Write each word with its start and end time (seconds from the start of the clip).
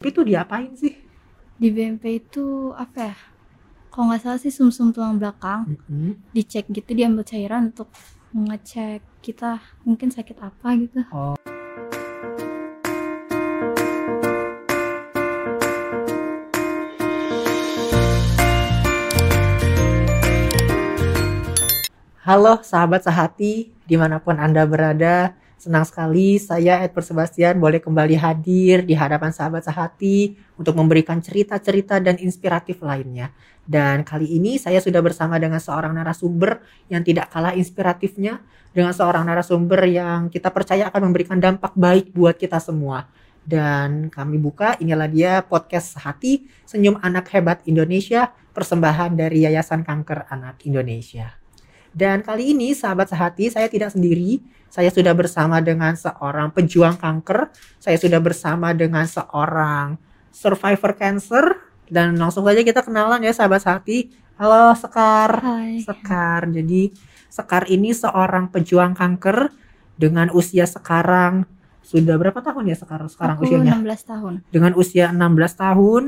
itu 0.00 0.24
diapain 0.24 0.72
sih? 0.72 0.96
Di 1.60 1.68
BMP 1.68 2.24
itu 2.24 2.72
apa 2.72 3.12
ya? 3.12 3.16
Kalau 3.92 4.08
nggak 4.08 4.24
salah 4.24 4.40
sih 4.40 4.48
sumsum 4.48 4.96
tulang 4.96 5.20
belakang. 5.20 5.76
Mm-mm. 5.76 6.16
Dicek 6.32 6.72
gitu 6.72 6.96
diambil 6.96 7.20
cairan 7.20 7.68
untuk 7.68 7.92
ngecek 8.32 9.04
kita 9.20 9.60
mungkin 9.84 10.08
sakit 10.08 10.40
apa 10.40 10.68
gitu. 10.80 11.04
Oh. 11.12 11.36
Halo 22.24 22.64
sahabat 22.64 23.04
sehati, 23.04 23.68
di 23.84 23.96
mana 24.00 24.16
pun 24.16 24.40
Anda 24.40 24.64
berada, 24.64 25.36
senang 25.60 25.84
sekali 25.84 26.40
saya 26.40 26.80
Edward 26.80 27.04
Sebastian 27.04 27.60
boleh 27.60 27.84
kembali 27.84 28.16
hadir 28.16 28.80
di 28.80 28.96
hadapan 28.96 29.28
sahabat 29.28 29.68
sehati 29.68 30.32
untuk 30.56 30.72
memberikan 30.72 31.20
cerita-cerita 31.20 32.00
dan 32.00 32.16
inspiratif 32.16 32.80
lainnya. 32.80 33.28
Dan 33.68 34.00
kali 34.02 34.40
ini 34.40 34.56
saya 34.56 34.80
sudah 34.80 35.04
bersama 35.04 35.36
dengan 35.36 35.60
seorang 35.60 35.92
narasumber 35.92 36.64
yang 36.88 37.04
tidak 37.04 37.28
kalah 37.28 37.52
inspiratifnya, 37.52 38.40
dengan 38.72 38.96
seorang 38.96 39.26
narasumber 39.26 39.84
yang 39.84 40.32
kita 40.32 40.48
percaya 40.48 40.88
akan 40.88 41.10
memberikan 41.10 41.38
dampak 41.38 41.76
baik 41.76 42.10
buat 42.16 42.40
kita 42.40 42.56
semua. 42.58 43.06
Dan 43.44 44.08
kami 44.08 44.38
buka, 44.38 44.78
inilah 44.78 45.08
dia 45.10 45.32
podcast 45.42 45.98
Hati, 46.00 46.46
Senyum 46.64 47.00
Anak 47.02 47.28
Hebat 47.34 47.66
Indonesia, 47.66 48.30
persembahan 48.54 49.18
dari 49.18 49.42
Yayasan 49.44 49.82
Kanker 49.82 50.30
Anak 50.30 50.62
Indonesia. 50.64 51.39
Dan 51.90 52.22
kali 52.22 52.54
ini 52.54 52.70
sahabat 52.70 53.10
sehati 53.10 53.50
saya 53.50 53.66
tidak 53.66 53.94
sendiri. 53.94 54.38
Saya 54.70 54.90
sudah 54.94 55.10
bersama 55.10 55.58
dengan 55.58 55.98
seorang 55.98 56.54
pejuang 56.54 56.94
kanker. 56.94 57.50
Saya 57.82 57.98
sudah 57.98 58.22
bersama 58.22 58.70
dengan 58.70 59.02
seorang 59.06 59.98
survivor 60.30 60.94
cancer. 60.94 61.44
Dan 61.90 62.14
langsung 62.14 62.46
saja 62.46 62.62
kita 62.62 62.86
kenalan 62.86 63.18
ya 63.26 63.34
sahabat 63.34 63.66
sehati. 63.66 64.14
Halo 64.38 64.72
Sekar. 64.78 65.42
Hai. 65.42 65.82
Sekar. 65.82 66.46
Jadi 66.46 66.94
Sekar 67.30 67.66
ini 67.70 67.94
seorang 67.94 68.50
pejuang 68.50 68.94
kanker 68.94 69.50
dengan 69.98 70.30
usia 70.34 70.66
sekarang 70.66 71.46
sudah 71.80 72.14
berapa 72.14 72.38
tahun 72.38 72.70
ya 72.70 72.76
Sekar 72.78 73.02
sekarang 73.10 73.36
Aku 73.38 73.50
usianya? 73.50 73.74
16 73.82 74.10
tahun. 74.10 74.32
Dengan 74.54 74.72
usia 74.78 75.10
16 75.10 75.58
tahun, 75.58 76.04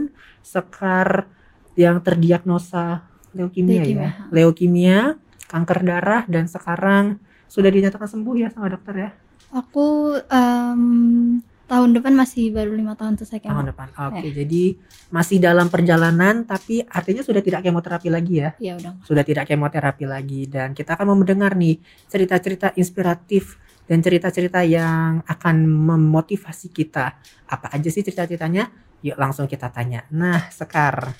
Sekar 0.46 1.26
yang 1.74 1.98
terdiagnosa 2.04 3.06
leukemia, 3.32 3.82
ya. 3.82 4.10
Leukemia. 4.28 5.16
Kanker 5.52 5.84
darah 5.84 6.24
dan 6.24 6.48
sekarang 6.48 7.20
sudah 7.44 7.68
dinyatakan 7.68 8.08
sembuh 8.08 8.34
ya 8.34 8.48
sama 8.48 8.72
dokter 8.72 8.96
ya 8.96 9.10
Aku 9.52 10.16
em, 10.32 10.82
tahun 11.68 11.90
depan 11.92 12.16
masih 12.16 12.56
baru 12.56 12.72
lima 12.72 12.96
tahun 12.96 13.20
selesai 13.20 13.44
kemo. 13.44 13.52
tahun 13.52 13.68
depan. 13.76 13.88
Oke, 14.08 14.28
jadi 14.32 14.64
masih 15.12 15.36
dalam 15.40 15.68
perjalanan 15.68 16.48
tapi 16.48 16.80
artinya 16.84 17.20
sudah 17.20 17.44
tidak 17.44 17.60
kemoterapi 17.60 18.08
lagi 18.08 18.40
ya. 18.40 18.50
Ya 18.56 18.80
udah. 18.80 18.96
Sudah 19.04 19.20
tidak 19.20 19.44
kemoterapi 19.48 20.08
lagi 20.08 20.48
dan 20.48 20.72
kita 20.72 20.96
akan 20.96 21.04
mau 21.12 21.18
mendengar 21.20 21.52
nih 21.52 21.76
cerita-cerita 22.08 22.72
inspiratif 22.80 23.60
dan 23.84 24.00
cerita-cerita 24.00 24.64
yang 24.64 25.20
akan 25.28 25.56
memotivasi 25.68 26.72
kita. 26.72 27.20
Apa 27.44 27.76
aja 27.76 27.88
sih 27.92 28.00
cerita-ceritanya? 28.00 28.72
Yuk 29.02 29.20
langsung 29.20 29.44
kita 29.44 29.68
tanya. 29.68 30.08
Nah, 30.14 30.48
Sekar. 30.48 31.12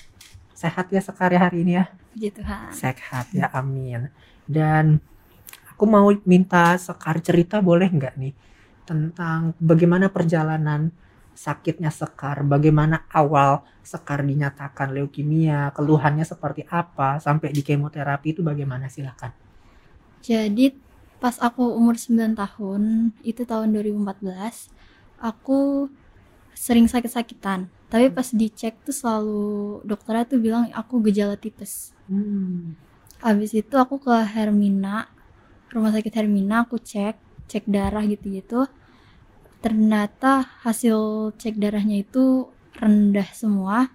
Sehat 0.63 0.87
ya 0.95 1.03
Sekar 1.03 1.27
ya 1.35 1.51
hari 1.51 1.67
ini 1.67 1.75
ya? 1.75 1.91
Puji 2.15 2.31
Tuhan. 2.31 2.71
Sehat 2.71 3.35
ya, 3.35 3.51
amin. 3.51 4.07
Dan 4.47 5.03
aku 5.67 5.83
mau 5.83 6.07
minta 6.23 6.79
Sekar 6.79 7.19
cerita 7.19 7.59
boleh 7.59 7.91
nggak 7.91 8.15
nih 8.15 8.31
tentang 8.87 9.51
bagaimana 9.59 10.07
perjalanan 10.07 10.95
sakitnya 11.35 11.91
Sekar, 11.91 12.47
bagaimana 12.47 13.03
awal 13.11 13.67
Sekar 13.83 14.23
dinyatakan 14.23 14.95
leukemia, 14.95 15.75
keluhannya 15.75 16.23
seperti 16.23 16.63
apa, 16.71 17.19
sampai 17.19 17.51
di 17.51 17.59
kemoterapi 17.59 18.31
itu 18.31 18.39
bagaimana 18.39 18.87
silakan. 18.87 19.35
Jadi 20.23 20.71
pas 21.19 21.35
aku 21.43 21.75
umur 21.75 21.99
9 21.99 22.39
tahun, 22.39 23.11
itu 23.27 23.43
tahun 23.43 23.75
2014, 23.75 24.71
aku 25.19 25.91
sering 26.55 26.87
sakit-sakitan. 26.87 27.67
Tapi 27.93 28.09
pas 28.09 28.25
dicek 28.25 28.81
tuh 28.81 28.89
selalu 28.89 29.45
dokternya 29.85 30.25
tuh 30.25 30.41
bilang 30.41 30.65
aku 30.73 30.97
gejala 31.05 31.37
tipes. 31.37 31.93
Hmm. 32.09 32.73
Habis 33.21 33.53
itu 33.53 33.77
aku 33.77 34.01
ke 34.01 34.09
Hermina, 34.33 35.05
rumah 35.69 35.93
sakit 35.93 36.09
Hermina, 36.09 36.65
aku 36.65 36.81
cek, 36.81 37.21
cek 37.45 37.69
darah 37.69 38.01
gitu-gitu. 38.09 38.65
Ternyata 39.61 40.41
hasil 40.65 40.97
cek 41.37 41.61
darahnya 41.61 42.01
itu 42.01 42.49
rendah 42.81 43.29
semua, 43.29 43.93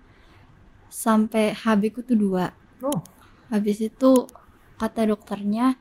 sampai 0.86 1.58
HB 1.58 1.82
ku 1.90 2.00
tuh 2.06 2.14
dua. 2.14 2.54
Oh, 2.78 3.02
Habis 3.50 3.82
itu 3.82 4.30
kata 4.78 5.10
dokternya 5.10 5.74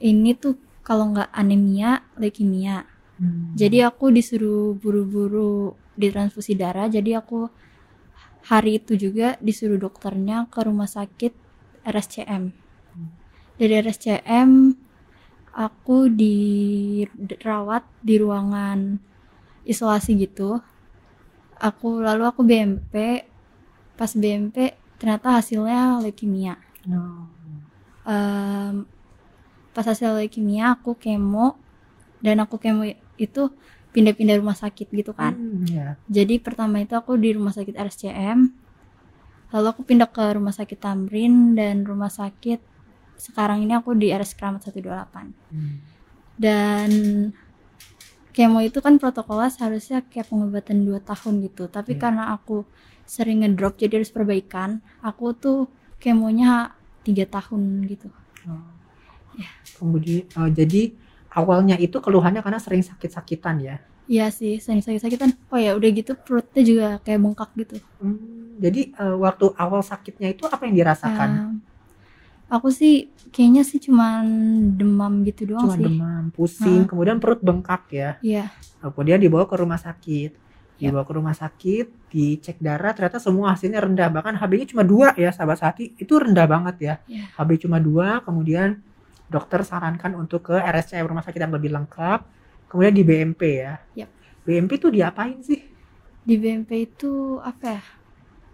ini 0.00 0.32
tuh 0.32 0.56
kalau 0.80 1.12
nggak 1.12 1.28
anemia, 1.36 2.00
leukemia. 2.16 2.88
hmm. 3.20 3.52
Jadi 3.52 3.84
aku 3.84 4.08
disuruh 4.08 4.72
buru-buru 4.80 5.76
ditransfusi 5.98 6.54
darah. 6.54 6.86
Jadi 6.86 7.18
aku 7.18 7.50
hari 8.46 8.78
itu 8.78 8.94
juga 8.94 9.34
disuruh 9.42 9.76
dokternya 9.76 10.46
ke 10.48 10.62
rumah 10.62 10.86
sakit 10.86 11.34
RSCM. 11.82 12.54
Dari 13.58 13.74
RSCM 13.82 14.50
aku 15.58 16.06
dirawat 16.06 17.82
di 17.98 18.14
ruangan 18.22 19.02
isolasi 19.66 20.14
gitu. 20.14 20.62
Aku 21.58 21.98
lalu 21.98 22.22
aku 22.22 22.46
BMP. 22.46 23.26
Pas 23.98 24.14
BMP 24.14 24.78
ternyata 25.02 25.42
hasilnya 25.42 25.98
leukemia. 25.98 26.54
No. 26.86 27.26
Em, 28.06 28.86
pas 29.74 29.82
hasil 29.82 30.14
leukemia 30.14 30.78
aku 30.78 30.94
kemo 30.94 31.58
dan 32.22 32.38
aku 32.42 32.56
kemo 32.62 32.86
itu 33.18 33.50
pindah-pindah 33.92 34.36
rumah 34.38 34.56
sakit 34.56 34.88
gitu 34.92 35.12
kan. 35.16 35.34
Hmm, 35.34 35.64
ya. 35.64 35.96
Jadi 36.06 36.38
pertama 36.38 36.80
itu 36.82 36.92
aku 36.94 37.16
di 37.16 37.32
rumah 37.32 37.52
sakit 37.52 37.74
RSCM, 37.74 38.38
lalu 39.54 39.66
aku 39.72 39.82
pindah 39.84 40.08
ke 40.12 40.24
rumah 40.36 40.52
sakit 40.52 40.78
Tamrin 40.78 41.56
dan 41.56 41.82
rumah 41.88 42.12
sakit 42.12 42.60
sekarang 43.18 43.66
ini 43.66 43.74
aku 43.74 43.98
di 43.98 44.14
RS 44.14 44.38
Keramat 44.38 44.62
128. 44.70 45.34
Hmm. 45.50 45.82
Dan 46.38 46.90
kemo 48.30 48.62
itu 48.62 48.78
kan 48.78 48.94
protokolnya 49.02 49.50
seharusnya 49.50 50.06
kayak 50.06 50.30
pengobatan 50.30 50.86
2 50.86 51.02
tahun 51.02 51.42
gitu, 51.42 51.66
tapi 51.66 51.98
Iya. 51.98 52.00
karena 52.06 52.24
aku 52.30 52.62
sering 53.02 53.42
ngedrop 53.42 53.74
jadi 53.74 53.98
harus 53.98 54.14
perbaikan, 54.14 54.78
aku 55.02 55.34
tuh 55.34 55.66
kemonya 55.98 56.78
tiga 57.02 57.26
tahun 57.26 57.82
gitu. 57.90 58.06
Oh. 58.46 58.62
Ya. 59.34 59.50
Kemudian, 59.74 60.30
oh, 60.38 60.46
jadi 60.46 60.94
awalnya 61.32 61.76
itu 61.76 62.00
keluhannya 62.00 62.40
karena 62.40 62.60
sering 62.60 62.80
sakit-sakitan 62.84 63.56
ya. 63.60 63.76
Iya 64.08 64.32
sih, 64.32 64.56
sering 64.56 64.80
sakit-sakitan. 64.80 65.36
Oh 65.52 65.60
ya, 65.60 65.76
udah 65.76 65.90
gitu 65.92 66.16
perutnya 66.16 66.62
juga 66.64 66.86
kayak 67.04 67.20
bengkak 67.20 67.50
gitu. 67.60 67.76
Hmm, 68.00 68.56
jadi 68.56 68.96
eh, 68.96 69.16
waktu 69.20 69.52
awal 69.60 69.84
sakitnya 69.84 70.32
itu 70.32 70.48
apa 70.48 70.64
yang 70.64 70.74
dirasakan? 70.80 71.30
Em, 71.30 71.48
aku 72.48 72.72
sih 72.72 73.12
kayaknya 73.28 73.62
sih 73.68 73.76
cuman 73.76 74.24
demam 74.80 75.20
gitu 75.28 75.52
doang 75.52 75.68
Cuma 75.68 75.76
sih. 75.76 75.84
demam, 75.84 76.24
pusing, 76.32 76.82
Hah. 76.84 76.88
kemudian 76.88 77.20
perut 77.20 77.40
bengkak 77.44 77.84
ya. 77.92 78.10
Iya, 78.24 78.48
Kemudian 78.80 79.20
dibawa 79.20 79.44
ke 79.44 79.56
rumah 79.60 79.76
sakit. 79.76 80.32
Ya. 80.78 80.88
Dibawa 80.88 81.04
ke 81.04 81.12
rumah 81.12 81.34
sakit, 81.34 81.86
dicek 82.08 82.56
darah, 82.62 82.94
ternyata 82.94 83.18
semua 83.18 83.52
hasilnya 83.52 83.82
rendah. 83.82 84.08
Bahkan 84.08 84.38
HB-nya 84.38 84.66
cuma 84.72 84.86
dua 84.86 85.10
ya, 85.18 85.34
sahabat 85.34 85.58
hati. 85.60 85.92
Itu 85.98 86.16
rendah 86.16 86.46
banget 86.48 86.76
ya. 86.80 86.94
Iya. 87.10 87.24
HB 87.36 87.68
cuma 87.68 87.76
dua, 87.82 88.22
kemudian 88.24 88.80
dokter 89.28 89.60
sarankan 89.62 90.16
untuk 90.16 90.52
ke 90.52 90.56
RSCM 90.56 91.06
rumah 91.08 91.24
sakit 91.24 91.40
yang 91.40 91.54
lebih 91.54 91.70
lengkap. 91.72 92.20
Kemudian 92.68 92.94
di 92.96 93.04
BMP 93.04 93.42
ya. 93.64 93.74
Yap. 94.04 94.10
BMP 94.44 94.80
itu 94.80 94.88
diapain 94.88 95.40
sih? 95.44 95.68
di 96.28 96.36
BMP 96.36 96.70
itu 96.84 97.40
apa 97.40 97.80
ya? 97.80 97.82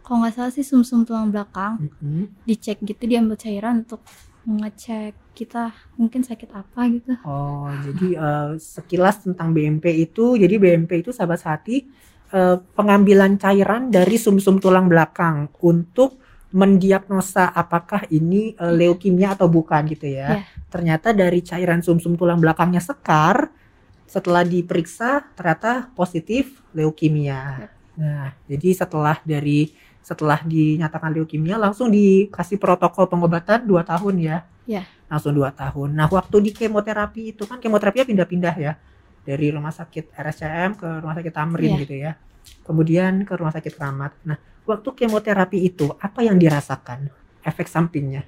Kalau 0.07 0.23
nggak 0.23 0.35
salah 0.39 0.53
sih 0.55 0.63
sumsum 0.63 1.03
tulang 1.03 1.35
belakang 1.35 1.91
Mm-mm. 1.91 2.31
dicek 2.47 2.79
gitu 2.87 3.03
diambil 3.11 3.35
cairan 3.35 3.83
untuk 3.83 4.05
ngecek 4.47 5.35
kita 5.35 5.75
mungkin 5.99 6.23
sakit 6.23 6.55
apa 6.55 6.81
gitu. 6.93 7.19
Oh, 7.27 7.67
jadi 7.67 8.09
eh, 8.15 8.51
sekilas 8.61 9.27
tentang 9.27 9.51
BMP 9.51 9.91
itu, 9.91 10.39
jadi 10.39 10.55
BMP 10.55 11.03
itu 11.03 11.11
sahabat 11.11 11.43
hati 11.43 11.89
eh, 12.31 12.57
pengambilan 12.79 13.41
cairan 13.41 13.91
dari 13.91 14.15
sumsum 14.21 14.63
tulang 14.63 14.87
belakang 14.87 15.51
untuk 15.65 16.23
mendiagnosa 16.55 17.51
apakah 17.51 18.07
ini 18.15 18.55
eh, 18.55 18.73
leukemia 18.73 19.35
atau 19.35 19.51
bukan 19.51 19.83
gitu 19.91 20.07
ya. 20.07 20.39
Iya. 20.39 20.43
Ternyata 20.71 21.11
dari 21.11 21.43
cairan 21.43 21.83
sumsum 21.83 22.15
tulang 22.15 22.39
belakangnya 22.39 22.79
Sekar 22.79 23.51
setelah 24.07 24.47
diperiksa 24.47 25.35
ternyata 25.35 25.91
positif 25.99 26.63
leukemia. 26.71 27.67
Yap. 27.67 27.71
Nah, 27.99 28.31
jadi 28.47 28.69
setelah 28.71 29.19
dari 29.27 29.75
setelah 30.05 30.39
dinyatakan 30.47 31.11
leukemia 31.11 31.59
langsung 31.59 31.91
dikasih 31.91 32.61
protokol 32.63 33.11
pengobatan 33.11 33.67
2 33.67 33.83
tahun 33.83 34.15
ya. 34.23 34.37
Iya. 34.71 34.83
Langsung 35.11 35.35
2 35.35 35.51
tahun. 35.51 35.91
Nah, 35.91 36.07
waktu 36.07 36.37
di 36.39 36.51
kemoterapi 36.55 37.35
itu 37.35 37.51
kan 37.51 37.59
kemoterapinya 37.59 38.07
pindah-pindah 38.07 38.55
ya. 38.63 38.73
Dari 39.25 39.47
rumah 39.51 39.73
sakit 39.75 40.13
RSCM 40.15 40.79
ke 40.79 40.89
rumah 41.03 41.17
sakit 41.19 41.33
Tamrin 41.35 41.75
Iya. 41.75 41.83
gitu 41.83 41.97
ya. 41.99 42.13
kemudian 42.61 43.25
ke 43.25 43.33
rumah 43.41 43.57
sakit 43.57 43.73
Keramat. 43.73 44.13
Nah, 44.29 44.37
waktu 44.71 44.89
kemoterapi 44.99 45.59
itu 45.71 45.87
apa 46.07 46.21
yang 46.29 46.37
dirasakan? 46.43 47.01
Efek 47.45 47.69
sampingnya? 47.69 48.23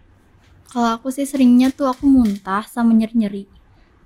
Kalau 0.71 0.89
aku 0.99 1.09
sih 1.17 1.27
seringnya 1.31 1.69
tuh 1.79 1.87
aku 1.93 2.05
muntah 2.11 2.63
sama 2.75 2.91
nyeri-nyeri 2.99 3.47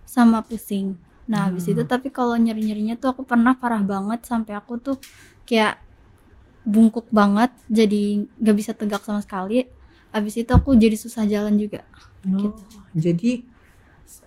sama 0.04 0.38
pusing. 0.48 0.98
Nah, 1.30 1.48
habis 1.48 1.64
Hmm. 1.64 1.72
itu 1.72 1.82
tapi 1.92 2.08
kalau 2.12 2.34
nyeri-nyerinya 2.36 2.94
tuh 3.00 3.08
aku 3.14 3.22
pernah 3.30 3.54
parah 3.60 3.82
banget 3.92 4.20
sampai 4.30 4.52
aku 4.60 4.72
tuh 4.86 4.96
kayak 5.48 5.80
bungkuk 6.66 7.06
banget 7.10 7.50
jadi 7.78 8.26
nggak 8.40 8.56
bisa 8.60 8.72
tegak 8.78 9.02
sama 9.06 9.20
sekali. 9.26 9.66
Habis 10.14 10.34
itu 10.42 10.52
aku 10.58 10.70
jadi 10.78 10.96
susah 10.98 11.24
jalan 11.28 11.54
juga. 11.62 11.86
Oh, 12.28 12.84
jadi 13.04 13.44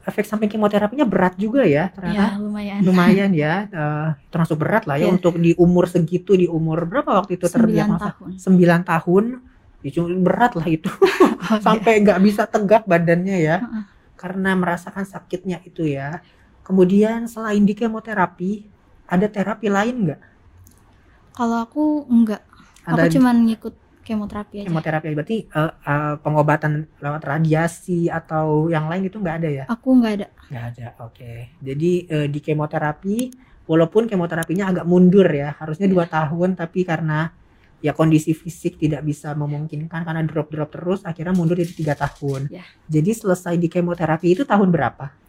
efek 0.03 0.23
samping 0.23 0.47
kemoterapinya 0.47 1.07
berat 1.07 1.35
juga 1.35 1.63
ya 1.63 1.87
Ya, 1.87 1.91
ternyata. 1.91 2.35
lumayan. 2.37 2.79
Lumayan 2.83 3.31
ya, 3.31 3.53
eh, 3.67 4.07
termasuk 4.27 4.59
berat 4.59 4.83
lah 4.83 4.99
ya 4.99 5.07
Iya. 5.07 5.15
untuk 5.15 5.35
di 5.37 5.55
umur 5.55 5.87
segitu 5.87 6.35
di 6.35 6.45
umur 6.45 6.83
berapa 6.83 7.23
waktu 7.23 7.35
itu 7.35 7.47
9 7.47 7.55
terdiagnosa? 7.55 8.11
tahun. 8.11 8.29
9 8.37 8.81
tahun. 8.83 9.23
Ya, 9.83 9.91
berat 10.23 10.55
lah 10.55 10.67
itu 10.67 10.87
Oh, 11.51 11.59
sampai 11.59 11.99
nggak 11.99 12.19
bisa 12.23 12.47
tegak 12.47 12.87
badannya 12.87 13.35
ya 13.35 13.57
karena 14.15 14.55
merasakan 14.55 15.03
sakitnya 15.03 15.59
itu 15.63 15.83
ya. 15.83 16.23
Kemudian 16.63 17.27
selain 17.27 17.59
di 17.59 17.75
kemoterapi 17.75 18.63
ada 19.03 19.27
terapi 19.27 19.67
lain 19.67 20.07
nggak? 20.07 20.21
Kalau 21.35 21.57
aku 21.59 22.07
enggak. 22.07 22.39
Ada 22.87 23.07
Aku 23.07 23.19
cuman 23.19 23.35
ngikut 23.43 23.75
kemoterapi 24.03 24.55
aja. 24.61 24.67
kemoterapi 24.67 25.07
berarti 25.15 25.37
eh, 25.47 25.71
eh, 25.73 26.15
pengobatan 26.19 26.85
lewat 26.99 27.21
radiasi 27.23 28.11
atau 28.11 28.67
yang 28.67 28.91
lain 28.91 29.07
itu 29.07 29.17
nggak 29.17 29.37
ada 29.41 29.49
ya? 29.49 29.65
Aku 29.71 29.95
enggak 29.95 30.13
ada. 30.19 30.27
Nggak 30.51 30.65
ada, 30.75 30.87
oke. 31.07 31.33
Jadi 31.63 31.91
eh, 32.11 32.27
di 32.27 32.39
kemoterapi, 32.43 33.17
walaupun 33.65 34.05
kemoterapinya 34.11 34.75
agak 34.75 34.85
mundur 34.85 35.25
ya, 35.31 35.55
harusnya 35.55 35.87
dua 35.87 36.05
tahun, 36.05 36.59
tapi 36.59 36.83
karena 36.83 37.31
ya 37.83 37.91
kondisi 37.91 38.31
fisik 38.31 38.79
tidak 38.79 39.03
bisa 39.03 39.35
memungkinkan 39.35 40.03
karena 40.03 40.23
drop-drop 40.23 40.69
terus, 40.71 40.99
akhirnya 41.03 41.35
mundur 41.35 41.55
jadi 41.59 41.73
tiga 41.73 41.95
tahun. 41.95 42.51
Ya. 42.51 42.63
Jadi 42.91 43.11
selesai 43.11 43.55
di 43.55 43.67
kemoterapi 43.71 44.35
itu 44.35 44.43
tahun 44.43 44.71
berapa? 44.71 45.22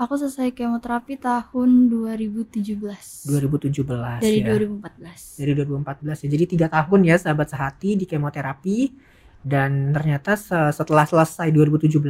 Aku 0.00 0.16
selesai 0.16 0.56
kemoterapi 0.56 1.20
tahun 1.20 1.92
2017. 1.92 2.72
2017 2.72 4.24
Dari 4.24 4.40
ya. 4.40 4.56
2014. 4.56 5.36
Dari 5.36 5.52
2014 5.52 6.24
ya. 6.24 6.28
Jadi 6.32 6.44
tiga 6.56 6.72
tahun 6.72 7.00
ya 7.04 7.20
sahabat 7.20 7.52
sehati 7.52 8.00
di 8.00 8.08
kemoterapi 8.08 8.96
dan 9.44 9.92
ternyata 9.92 10.40
se- 10.40 10.72
setelah 10.72 11.04
selesai 11.04 11.52
2017 11.52 12.00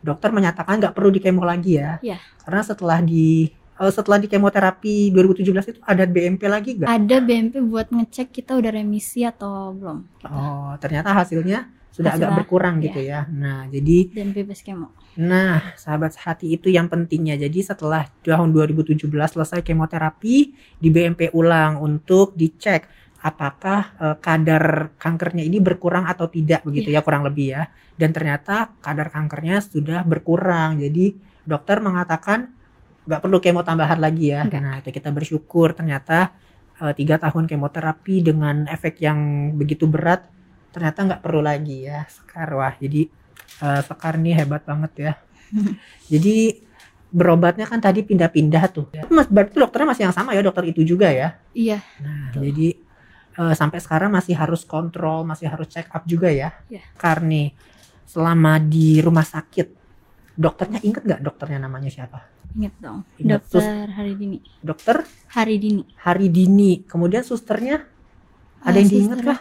dokter 0.00 0.32
menyatakan 0.32 0.80
nggak 0.80 0.96
perlu 0.96 1.12
di 1.12 1.20
kemo 1.20 1.44
lagi 1.44 1.76
ya. 1.76 2.00
Iya. 2.00 2.16
Karena 2.40 2.64
setelah 2.64 3.04
di 3.04 3.52
eh, 3.52 3.92
setelah 3.92 4.16
di 4.16 4.24
kemoterapi 4.24 5.12
2017 5.12 5.76
itu 5.76 5.80
ada 5.84 6.08
BMP 6.08 6.42
lagi 6.48 6.80
nggak? 6.80 6.88
Ada 6.88 7.16
BMP 7.20 7.60
buat 7.68 7.92
ngecek 7.92 8.32
kita 8.32 8.56
udah 8.56 8.72
remisi 8.72 9.28
atau 9.28 9.76
belum. 9.76 10.24
Oh, 10.24 10.72
ternyata 10.80 11.12
hasilnya 11.12 11.68
sudah 11.90 12.14
agak 12.14 12.30
Hasilnya, 12.30 12.38
berkurang 12.38 12.74
iya. 12.78 12.84
gitu 12.86 13.00
ya. 13.02 13.20
Nah, 13.26 13.60
jadi 13.66 13.98
Dan 14.14 14.30
bebas 14.30 14.62
kemo. 14.62 14.94
Nah, 15.18 15.74
sahabat 15.74 16.14
hati 16.22 16.54
itu 16.54 16.70
yang 16.70 16.86
pentingnya. 16.86 17.34
Jadi 17.34 17.66
setelah 17.66 18.06
tahun 18.22 18.54
2017 18.54 19.10
selesai 19.10 19.60
kemoterapi, 19.66 20.36
di 20.78 20.88
BMP 20.88 21.34
ulang 21.34 21.82
untuk 21.82 22.38
dicek 22.38 22.86
apakah 23.20 23.80
eh, 24.00 24.16
kadar 24.22 24.94
kankernya 24.96 25.44
ini 25.44 25.58
berkurang 25.60 26.08
atau 26.08 26.30
tidak 26.30 26.64
begitu 26.64 26.94
ya 26.94 27.02
kurang 27.02 27.26
lebih 27.26 27.58
ya. 27.58 27.62
Dan 27.98 28.14
ternyata 28.14 28.70
kadar 28.78 29.10
kankernya 29.10 29.58
sudah 29.60 30.06
berkurang. 30.06 30.78
Jadi 30.78 31.18
dokter 31.42 31.82
mengatakan 31.82 32.54
nggak 33.04 33.20
perlu 33.20 33.42
kemo 33.42 33.66
tambahan 33.66 33.98
lagi 33.98 34.30
ya. 34.30 34.46
Nggak. 34.46 34.62
Nah, 34.62 34.74
itu 34.78 34.90
kita 34.94 35.10
bersyukur 35.10 35.74
ternyata 35.74 36.30
eh, 36.78 36.94
tiga 36.94 37.18
tahun 37.18 37.50
kemoterapi 37.50 38.22
dengan 38.22 38.70
efek 38.70 39.02
yang 39.02 39.52
begitu 39.58 39.90
berat 39.90 40.30
ternyata 40.70 40.98
nggak 41.06 41.22
perlu 41.22 41.40
lagi 41.40 41.86
ya. 41.86 42.06
Sekar 42.06 42.50
wah, 42.54 42.74
jadi 42.76 43.10
Eh, 43.60 43.82
Sekar 43.84 44.16
nih 44.16 44.40
hebat 44.40 44.62
banget 44.64 44.92
ya. 44.96 45.12
Jadi 46.12 46.64
berobatnya 47.10 47.66
kan 47.66 47.76
tadi 47.76 48.00
pindah-pindah 48.00 48.64
tuh. 48.70 48.86
Mas 49.10 49.26
berarti 49.26 49.58
dokternya 49.58 49.88
masih 49.90 50.02
yang 50.08 50.14
sama 50.14 50.32
ya, 50.32 50.40
dokter 50.40 50.64
itu 50.64 50.80
juga 50.86 51.10
ya. 51.10 51.36
Iya. 51.52 51.82
Nah, 52.00 52.30
Betul. 52.30 52.40
jadi 52.48 52.68
eh, 53.36 53.54
sampai 53.58 53.78
sekarang 53.82 54.14
masih 54.14 54.38
harus 54.38 54.62
kontrol, 54.62 55.26
masih 55.26 55.50
harus 55.50 55.66
check 55.66 55.90
up 55.90 56.06
juga 56.06 56.30
ya. 56.30 56.54
Iya. 56.70 56.80
Karena 56.94 57.50
selama 58.06 58.62
di 58.62 59.02
rumah 59.02 59.26
sakit, 59.26 59.66
dokternya 60.38 60.80
inget 60.80 61.02
nggak 61.04 61.20
dokternya 61.20 61.58
namanya 61.60 61.90
siapa? 61.90 62.22
Ingat 62.56 62.74
dong. 62.80 62.98
Ingat. 63.18 63.44
Dokter 63.44 63.86
Haridini. 63.92 64.38
Dokter 64.62 64.96
Haridini. 65.34 65.82
Haridini. 66.00 66.72
Kemudian 66.86 67.26
susternya 67.26 67.82
ada 68.62 68.72
Eh, 68.72 68.80
yang 68.80 68.88
diinget 68.88 69.18
suster. 69.20 69.28
kah? 69.34 69.40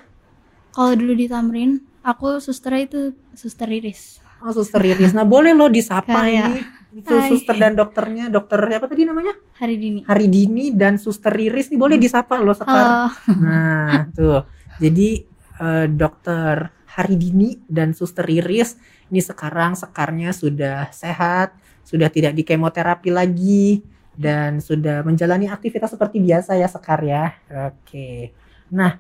Kalau 0.74 0.94
dulu 0.96 1.14
di 1.18 1.26
Tamrin, 1.26 1.82
aku 2.06 2.38
susternya 2.40 2.82
itu 2.86 3.02
suster 3.34 3.70
Iris. 3.70 4.22
Oh, 4.40 4.56
suster 4.56 4.80
Iris. 4.80 5.12
Nah, 5.12 5.28
boleh 5.28 5.52
lo 5.52 5.68
disapa 5.68 6.24
Kayak, 6.26 6.48
ini. 6.56 6.62
Itu 6.90 7.14
hai. 7.14 7.30
suster 7.30 7.54
dan 7.54 7.78
dokternya, 7.78 8.34
dokter 8.34 8.58
apa 8.66 8.90
tadi 8.90 9.06
namanya? 9.06 9.38
Haridini. 9.62 10.02
Haridini 10.10 10.74
dan 10.74 10.98
Suster 10.98 11.30
Riris 11.30 11.70
nih 11.70 11.78
boleh 11.78 12.02
disapa 12.02 12.42
loh 12.42 12.58
sekarang. 12.58 13.14
Halo. 13.14 13.38
Nah, 13.46 14.10
tuh. 14.10 14.42
Jadi 14.82 15.22
eh, 15.62 15.86
dokter 15.86 16.74
Haridini 16.98 17.62
dan 17.70 17.94
Suster 17.94 18.26
Riris 18.26 18.74
ini 19.14 19.22
sekarang 19.22 19.78
sekarnya 19.78 20.34
sudah 20.34 20.90
sehat, 20.90 21.54
sudah 21.86 22.10
tidak 22.10 22.34
di 22.34 22.42
kemoterapi 22.42 23.14
lagi 23.14 23.86
dan 24.18 24.58
sudah 24.58 25.06
menjalani 25.06 25.46
aktivitas 25.46 25.94
seperti 25.94 26.18
biasa 26.26 26.58
ya 26.58 26.66
Sekar 26.66 27.06
ya. 27.06 27.38
Oke. 27.70 28.34
Nah, 28.74 28.98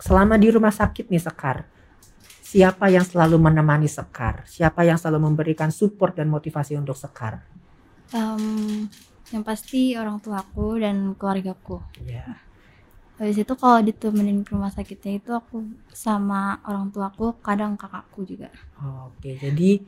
selama 0.00 0.40
di 0.40 0.48
rumah 0.48 0.72
sakit 0.72 1.12
nih 1.12 1.22
Sekar, 1.22 1.68
siapa 2.40 2.88
yang 2.88 3.04
selalu 3.04 3.36
menemani 3.36 3.86
Sekar? 3.86 4.42
Siapa 4.48 4.82
yang 4.82 4.96
selalu 4.96 5.30
memberikan 5.30 5.68
support 5.70 6.16
dan 6.16 6.32
motivasi 6.32 6.74
untuk 6.74 6.96
Sekar? 6.96 7.44
Em, 8.10 8.88
yang 9.30 9.44
pasti 9.46 9.94
orang 9.94 10.18
tuaku 10.18 10.82
dan 10.82 11.14
keluargaku. 11.14 11.78
Ya. 12.02 12.40
Habis 13.20 13.44
itu 13.44 13.52
kalau 13.52 13.84
ditemenin 13.84 14.42
ke 14.42 14.56
rumah 14.56 14.72
sakitnya 14.72 15.20
itu 15.20 15.30
aku 15.36 15.60
sama 15.92 16.56
orang 16.64 16.88
tuaku, 16.88 17.36
kadang 17.44 17.76
kakakku 17.76 18.24
juga. 18.24 18.48
Oke, 18.80 19.36
jadi 19.36 19.84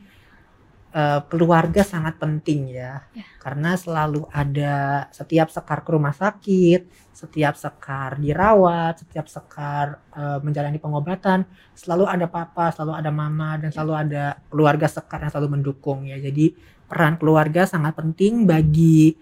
eh, 0.92 1.20
keluarga 1.32 1.82
sangat 1.82 2.20
penting 2.20 2.68
ya, 2.72 3.00
Ya. 3.16 3.24
karena 3.40 3.74
selalu 3.74 4.28
ada 4.28 5.08
setiap 5.10 5.48
sekar 5.48 5.80
ke 5.84 5.90
rumah 5.92 6.12
sakit, 6.12 7.12
setiap 7.12 7.56
sekar 7.56 8.20
dirawat, 8.20 9.00
setiap 9.00 9.26
sekar 9.28 10.00
eh, 10.12 10.38
menjalani 10.44 10.76
pengobatan, 10.76 11.48
selalu 11.72 12.04
ada 12.08 12.26
papa, 12.28 12.68
selalu 12.72 12.92
ada 13.00 13.10
mama, 13.10 13.56
dan 13.56 13.72
selalu 13.72 13.92
ada 14.08 14.24
keluarga 14.52 14.86
sekar 14.88 15.24
yang 15.24 15.32
selalu 15.32 15.60
mendukung 15.60 16.04
ya. 16.04 16.20
Jadi 16.20 16.52
peran 16.86 17.16
keluarga 17.16 17.64
sangat 17.64 17.96
penting 17.96 18.44
bagi 18.44 19.16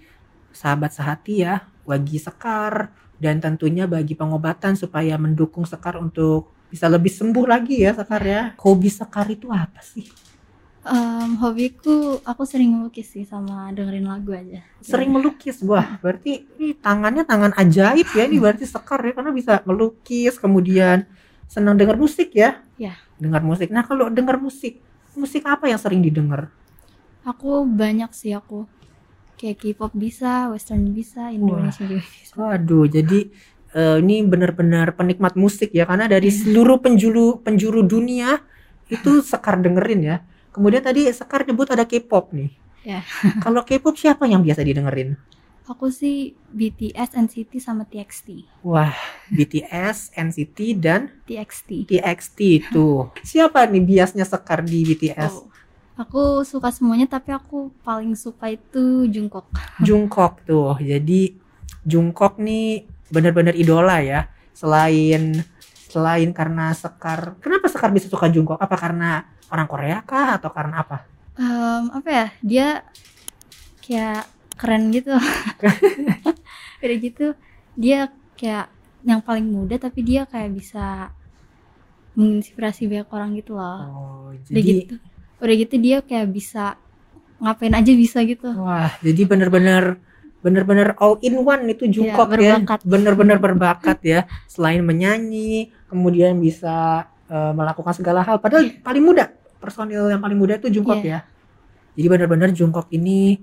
sahabat 0.50 0.90
sehati 0.90 1.46
ya, 1.46 1.62
bagi 1.86 2.18
sekar, 2.18 2.90
dan 3.20 3.38
tentunya 3.38 3.84
bagi 3.86 4.16
pengobatan 4.18 4.74
supaya 4.74 5.14
mendukung 5.20 5.68
sekar 5.68 6.00
untuk 6.00 6.50
bisa 6.72 6.86
lebih 6.88 7.10
sembuh 7.12 7.46
lagi 7.46 7.82
ya 7.84 7.94
sekar 7.94 8.22
ya. 8.24 8.42
Hobi 8.58 8.90
sekar 8.90 9.26
itu 9.30 9.50
apa 9.52 9.82
sih? 9.84 10.29
Em, 10.80 11.36
hobiku 11.36 12.24
aku 12.24 12.48
sering 12.48 12.72
melukis 12.72 13.12
sih 13.12 13.28
sama 13.28 13.68
dengerin 13.76 14.08
lagu 14.08 14.32
aja. 14.32 14.64
Sering 14.80 15.12
melukis, 15.12 15.60
wah 15.60 16.00
berarti 16.00 16.48
ini 16.56 16.72
tangannya 16.72 17.28
tangan 17.28 17.52
ajaib 17.52 18.08
ya 18.16 18.24
ini 18.24 18.40
berarti 18.40 18.64
sekar 18.64 19.04
ya 19.04 19.12
karena 19.12 19.28
bisa 19.28 19.60
melukis 19.68 20.40
kemudian 20.40 21.04
senang 21.44 21.76
dengar 21.76 22.00
musik 22.00 22.32
ya? 22.32 22.64
Ya. 22.80 22.96
Dengar 23.20 23.44
musik. 23.44 23.68
Nah 23.68 23.84
kalau 23.84 24.08
dengar 24.08 24.40
musik, 24.40 24.80
musik 25.12 25.44
apa 25.44 25.68
yang 25.68 25.76
sering 25.76 26.00
didengar? 26.00 26.48
Aku 27.28 27.68
banyak 27.68 28.08
sih 28.16 28.32
aku. 28.32 28.64
Kayak 29.36 29.60
K-pop 29.60 29.92
bisa, 29.92 30.48
western 30.48 30.96
bisa, 30.96 31.28
Indonesia 31.28 31.84
juga 31.84 32.08
bisa. 32.08 32.32
Waduh, 32.40 32.88
jadi 32.88 33.28
eh, 33.76 33.96
ini 34.00 34.24
benar-benar 34.24 34.96
penikmat 34.96 35.36
musik 35.36 35.76
ya 35.76 35.84
karena 35.84 36.08
dari 36.08 36.32
seluruh 36.32 36.80
penjuru 36.80 37.44
penjuru 37.44 37.84
dunia 37.84 38.40
itu 38.88 39.20
sekar 39.20 39.60
dengerin 39.60 40.00
ya. 40.00 40.16
Kemudian 40.50 40.82
tadi 40.82 41.06
sekar 41.10 41.46
nyebut 41.46 41.70
ada 41.70 41.86
K-pop 41.86 42.34
nih. 42.34 42.50
Ya. 42.82 43.00
Kalau 43.44 43.62
K-pop 43.62 43.94
siapa 43.94 44.26
yang 44.26 44.42
biasa 44.42 44.66
didengerin? 44.66 45.14
Aku 45.70 45.86
sih 45.86 46.34
BTS, 46.50 47.14
NCT 47.14 47.62
sama 47.62 47.86
TXT. 47.86 48.42
Wah, 48.66 48.90
BTS, 49.30 50.10
NCT 50.18 50.58
dan 50.74 51.14
TXT. 51.30 51.86
TXT 51.86 52.38
itu. 52.58 53.06
Siapa 53.22 53.70
nih 53.70 53.78
biasnya 53.78 54.26
sekar 54.26 54.66
di 54.66 54.82
BTS? 54.82 55.30
Oh. 55.30 55.46
Aku 56.00 56.42
suka 56.48 56.72
semuanya 56.74 57.06
tapi 57.06 57.30
aku 57.30 57.70
paling 57.86 58.16
suka 58.18 58.50
itu 58.50 59.06
Jungkook. 59.06 59.46
Jungkook 59.86 60.42
tuh. 60.42 60.74
Jadi 60.82 61.38
Jungkook 61.86 62.42
nih 62.42 62.90
benar-benar 63.12 63.54
idola 63.54 64.02
ya. 64.02 64.26
Selain 64.50 65.44
selain 65.86 66.30
karena 66.34 66.74
Sekar, 66.74 67.38
kenapa 67.38 67.70
Sekar 67.70 67.94
bisa 67.94 68.10
suka 68.10 68.26
Jungkook? 68.26 68.58
Apa 68.58 68.74
karena 68.74 69.29
orang 69.50 69.66
Korea 69.66 69.98
kah 70.02 70.38
atau 70.38 70.50
karena 70.50 70.82
apa? 70.82 71.04
Em, 71.36 71.84
apa 71.90 72.08
ya? 72.08 72.26
Dia 72.40 72.68
kayak 73.82 74.24
keren 74.56 74.90
gitu. 74.90 75.14
Udah 76.80 76.96
gitu 76.96 77.26
dia 77.76 78.08
kayak 78.34 78.68
yang 79.06 79.24
paling 79.24 79.46
muda 79.48 79.80
tapi 79.80 80.04
dia 80.04 80.28
kayak 80.28 80.52
bisa 80.52 81.08
menginspirasi 82.18 82.90
banyak 82.90 83.08
orang 83.08 83.30
gitu 83.38 83.56
loh 83.56 83.78
Oh, 83.80 84.34
udah 84.34 84.50
jadi 84.50 84.70
gitu 84.84 84.94
udah 85.40 85.54
gitu 85.56 85.74
dia 85.80 85.98
kayak 86.04 86.28
bisa 86.28 86.76
ngapain 87.40 87.72
aja 87.72 87.92
bisa 87.96 88.20
gitu 88.28 88.52
wah, 88.60 88.92
jadi 89.00 89.24
bener-bener 89.24 89.96
bener-bener 90.40 90.92
all 91.00 91.16
in 91.20 91.40
one 91.40 91.68
itu 91.68 91.88
Jungkook 91.88 92.32
ya, 92.36 92.60
berbakat. 92.60 92.80
bener-bener 92.84 93.36
berbakat 93.36 93.98
ya. 94.00 94.20
Selain 94.48 94.80
menyanyi, 94.80 95.68
kemudian 95.88 96.40
bisa 96.40 97.04
eh, 97.28 97.52
melakukan 97.52 97.92
segala 97.92 98.24
hal. 98.24 98.40
Padahal 98.40 98.72
paling 98.80 99.04
muda, 99.04 99.36
personil 99.60 100.08
yang 100.08 100.18
paling 100.18 100.40
muda 100.40 100.56
itu 100.56 100.72
Jungkook 100.72 101.04
ya. 101.04 101.22
Jadi 101.94 102.06
benar-benar 102.08 102.50
Jungkook 102.50 102.88
ini 102.90 103.36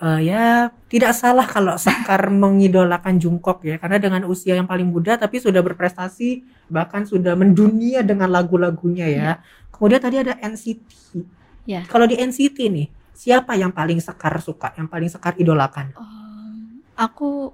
eh, 0.00 0.20
ya 0.24 0.72
tidak 0.88 1.12
salah 1.12 1.44
kalau 1.44 1.76
Sekar 1.76 2.32
mengidolakan 2.42 3.20
Jungkook 3.20 3.62
ya, 3.62 3.76
karena 3.76 4.00
dengan 4.00 4.24
usia 4.24 4.56
yang 4.56 4.64
paling 4.64 4.88
muda 4.88 5.20
tapi 5.20 5.36
sudah 5.36 5.60
berprestasi, 5.60 6.40
bahkan 6.72 7.04
sudah 7.04 7.36
mendunia 7.36 8.00
dengan 8.00 8.32
lagu-lagunya 8.32 9.06
ya. 9.06 9.30
Kemudian 9.68 10.00
tadi 10.00 10.16
ada 10.20 10.34
NCT. 10.40 10.88
Ya. 11.68 11.84
Kalau 11.84 12.08
di 12.08 12.16
NCT 12.16 12.56
nih, 12.72 12.88
siapa 13.12 13.52
yang 13.56 13.70
paling 13.70 14.00
Sekar 14.00 14.32
suka, 14.40 14.72
yang 14.80 14.88
paling 14.88 15.12
Sekar 15.12 15.36
idolakan? 15.36 15.92
Em, 15.92 16.80
aku 16.96 17.52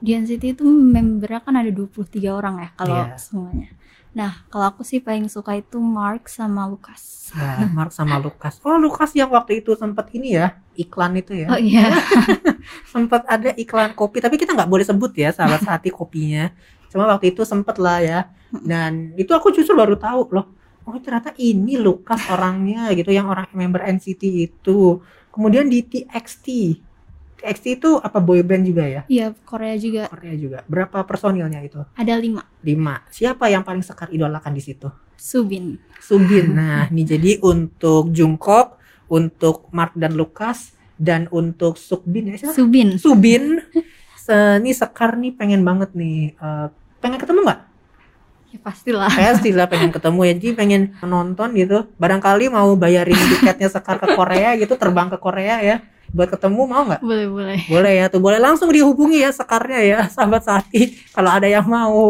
di 0.00 0.16
NCT 0.16 0.56
itu 0.56 0.64
membernya 0.64 1.44
kan 1.44 1.58
ada 1.60 1.68
23 1.68 2.30
orang 2.32 2.62
ya 2.62 2.68
kalau 2.72 2.96
Iya. 3.04 3.18
semuanya. 3.20 3.68
Nah, 4.10 4.42
kalau 4.50 4.74
aku 4.74 4.82
sih 4.82 4.98
paling 4.98 5.30
suka 5.30 5.54
itu 5.54 5.78
Mark 5.78 6.26
sama 6.26 6.66
Lukas. 6.66 7.30
Nah, 7.30 7.70
Mark 7.70 7.94
sama 7.94 8.18
Lukas. 8.18 8.58
Oh, 8.66 8.74
Lukas 8.74 9.14
yang 9.14 9.30
waktu 9.30 9.62
itu 9.62 9.78
sempat 9.78 10.10
ini 10.10 10.34
ya, 10.34 10.58
iklan 10.74 11.14
itu 11.14 11.46
ya. 11.46 11.46
Oh 11.46 11.60
iya. 11.60 11.94
Sempat 12.92 13.22
ada 13.30 13.54
iklan 13.54 13.94
kopi, 13.94 14.18
tapi 14.18 14.34
kita 14.34 14.50
nggak 14.50 14.66
boleh 14.66 14.82
sebut 14.82 15.14
ya, 15.14 15.30
sahabat 15.30 15.62
hati 15.62 15.94
kopinya. 15.94 16.50
Cuma 16.90 17.06
waktu 17.06 17.30
itu 17.30 17.46
sempet 17.46 17.78
lah 17.78 18.02
ya. 18.02 18.20
Dan 18.50 19.14
itu 19.14 19.30
aku 19.30 19.54
justru 19.54 19.78
baru 19.78 19.94
tahu 19.94 20.34
loh. 20.34 20.46
Oh, 20.82 20.98
ternyata 20.98 21.30
ini 21.38 21.78
Lukas 21.78 22.18
orangnya 22.26 22.90
gitu, 22.98 23.14
yang 23.14 23.30
orang 23.30 23.46
member 23.54 23.78
NCT 23.86 24.22
itu. 24.50 24.98
Kemudian 25.30 25.70
di 25.70 25.86
TXT. 25.86 26.46
TXT 27.40 27.80
itu 27.80 27.90
apa 27.96 28.20
boy 28.20 28.44
band 28.44 28.68
juga 28.68 28.84
ya? 28.84 29.02
Iya, 29.08 29.32
Korea 29.48 29.74
juga 29.80 30.12
Korea 30.12 30.34
juga. 30.36 30.58
Berapa 30.68 31.02
personilnya 31.08 31.64
itu? 31.64 31.80
ada 31.96 32.14
lima. 32.20 32.44
Lima. 32.60 33.00
Siapa 33.08 33.48
yang 33.48 33.64
paling 33.64 33.80
sekar 33.80 34.12
idolakan 34.12 34.52
di 34.52 34.62
situ? 34.62 34.92
Subin. 35.16 35.80
Subin. 36.00 36.52
Nah, 36.60 36.88
ini 36.92 37.08
jadi 37.08 37.40
untuk 37.40 38.12
Jungkook, 38.12 38.76
untuk 39.08 39.72
Mark 39.72 39.96
dan 39.96 40.12
Lukas, 40.16 40.76
dan 41.00 41.32
untuk 41.32 41.80
Sukbin 41.80 42.28
ya 42.28 42.36
siapa? 42.36 42.52
Subin. 42.52 43.00
Subin. 43.00 43.64
Se 44.20 44.60
ini 44.60 44.76
Sekar 44.76 45.16
nih 45.16 45.32
pengen 45.32 45.64
banget 45.64 45.96
nih. 45.96 46.36
eh, 46.36 46.66
pengen 47.00 47.16
ketemu 47.16 47.48
nggak? 47.48 47.60
Ya 48.52 48.58
pastilah. 48.60 49.08
Saya 49.08 49.32
lah 49.40 49.66
pengen 49.72 49.88
ketemu 49.88 50.20
ya. 50.28 50.32
Jadi 50.36 50.50
pengen 50.52 50.82
nonton 51.00 51.56
gitu. 51.56 51.88
Barangkali 51.96 52.52
mau 52.52 52.76
bayarin 52.76 53.16
tiketnya 53.16 53.72
Sekar 53.72 53.96
ke 53.96 54.12
Korea 54.12 54.52
gitu, 54.60 54.76
terbang 54.76 55.08
ke 55.08 55.16
Korea 55.16 55.64
ya. 55.64 55.76
Buat 56.10 56.28
ketemu 56.34 56.62
mau 56.66 56.82
nggak? 56.82 57.02
Boleh, 57.02 57.26
boleh. 57.30 57.58
Boleh 57.70 57.92
ya 58.02 58.06
tuh, 58.10 58.18
boleh 58.18 58.42
langsung 58.42 58.66
dihubungi 58.74 59.22
ya 59.22 59.30
Sekarnya 59.30 59.80
ya, 59.82 60.00
sahabat 60.14 60.42
Sati. 60.42 60.98
Kalau 61.14 61.30
ada 61.30 61.46
yang 61.46 61.66
mau, 61.66 62.02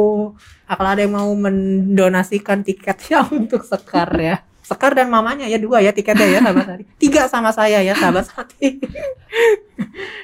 kalau 0.64 0.88
ada 0.88 1.00
yang 1.04 1.12
mau 1.12 1.28
mendonasikan 1.36 2.64
tiketnya 2.64 3.28
untuk 3.36 3.64
Sekar 3.64 4.08
ya. 4.16 4.40
Sekar 4.64 4.94
dan 4.94 5.10
mamanya 5.10 5.50
ya 5.50 5.58
dua 5.58 5.82
ya 5.82 5.90
tiketnya 5.90 6.26
ya 6.30 6.40
sahabat 6.40 6.66
Sati. 6.66 6.84
Tiga 7.02 7.22
sama 7.28 7.50
saya 7.52 7.84
ya 7.84 7.92
sahabat 7.92 8.24
Sati. 8.28 8.80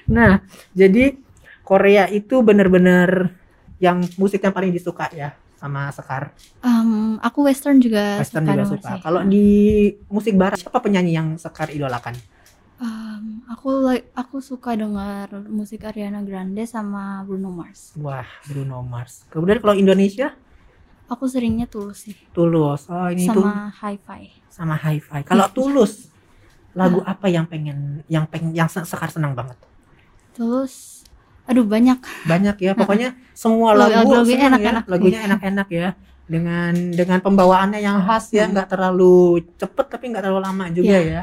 nah, 0.09 0.41
jadi 0.73 1.19
Korea 1.67 2.07
itu 2.09 2.41
bener-bener 2.41 3.35
yang 3.77 4.01
musik 4.17 4.41
yang 4.41 4.55
paling 4.57 4.73
disuka 4.73 5.11
ya 5.13 5.37
sama 5.61 5.91
Sekar. 5.93 6.33
Em, 6.63 7.19
aku 7.21 7.45
Western 7.45 7.83
juga 7.83 8.21
Western 8.23 8.47
suka 8.47 8.55
juga 8.55 8.65
suka. 8.71 8.93
Kalau 9.03 9.21
di 9.27 9.47
musik 10.09 10.33
barat 10.39 10.61
siapa 10.61 10.79
penyanyi 10.81 11.13
yang 11.17 11.29
Sekar 11.37 11.69
idolakan? 11.75 12.15
Em, 12.77 13.41
aku 13.49 13.69
like 13.83 14.13
aku 14.13 14.37
suka 14.39 14.77
dengar 14.77 15.33
musik 15.49 15.81
Ariana 15.83 16.21
Grande 16.21 16.61
sama 16.65 17.25
Bruno 17.25 17.49
Mars. 17.49 17.97
Wah, 17.97 18.29
Bruno 18.45 18.85
Mars. 18.85 19.25
Kemudian 19.29 19.59
kalau 19.59 19.75
Indonesia 19.75 20.37
Aku 21.07 21.25
seringnya 21.25 21.65
tulus 21.65 22.03
sih 22.03 22.19
Tulus. 22.35 22.91
Oh, 22.91 23.07
ini 23.07 23.31
tuh 23.31 23.39
sama 23.39 23.71
Hi-Fi. 23.71 24.23
sama 24.51 24.75
hi-fi. 24.75 25.23
Kalau 25.23 25.47
tulus, 25.49 26.11
lagu 26.73 26.99
apa 27.01 27.31
yang 27.31 27.47
pengen 27.47 28.03
yang 28.07 28.27
pengen 28.27 28.51
yang 28.51 28.67
se- 28.67 28.83
sekar 28.83 29.07
senang 29.07 29.31
banget? 29.31 29.55
Tulus, 30.33 31.07
aduh 31.45 31.63
banyak. 31.63 32.03
Banyak 32.27 32.57
ya, 32.59 32.75
pokoknya 32.75 33.15
semua 33.33 33.73
Lagu- 33.73 33.95
lagu 33.95 34.13
lagunya 34.19 34.35
ya, 34.37 34.49
enak-enak. 34.51 34.85
lagunya 34.85 35.21
enak-enak 35.25 35.69
ya. 35.71 35.89
Dengan 36.27 36.73
dengan 36.91 37.19
pembawaannya 37.23 37.79
yang 37.79 38.03
khas 38.03 38.35
ya, 38.35 38.45
Hmm. 38.45 38.53
nggak 38.53 38.67
terlalu 38.67 39.17
cepet 39.55 39.87
tapi 39.87 40.05
nggak 40.11 40.27
terlalu 40.27 40.43
lama 40.43 40.65
juga 40.69 40.91
Iya. 40.91 41.01
ya. 41.07 41.23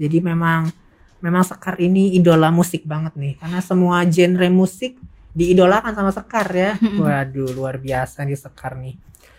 Jadi 0.00 0.18
memang 0.24 0.72
memang 1.18 1.42
Sekar 1.42 1.78
ini 1.82 2.14
idola 2.14 2.50
musik 2.50 2.86
banget 2.86 3.14
nih, 3.18 3.34
karena 3.38 3.60
semua 3.62 4.02
genre 4.06 4.48
musik 4.50 4.98
diidolakan 5.34 5.94
sama 5.94 6.10
Sekar 6.14 6.48
ya. 6.50 6.72
Waduh, 6.78 7.54
luar 7.54 7.78
biasa 7.78 8.26
nih 8.26 8.38
Sekar 8.38 8.74
nih. 8.78 8.94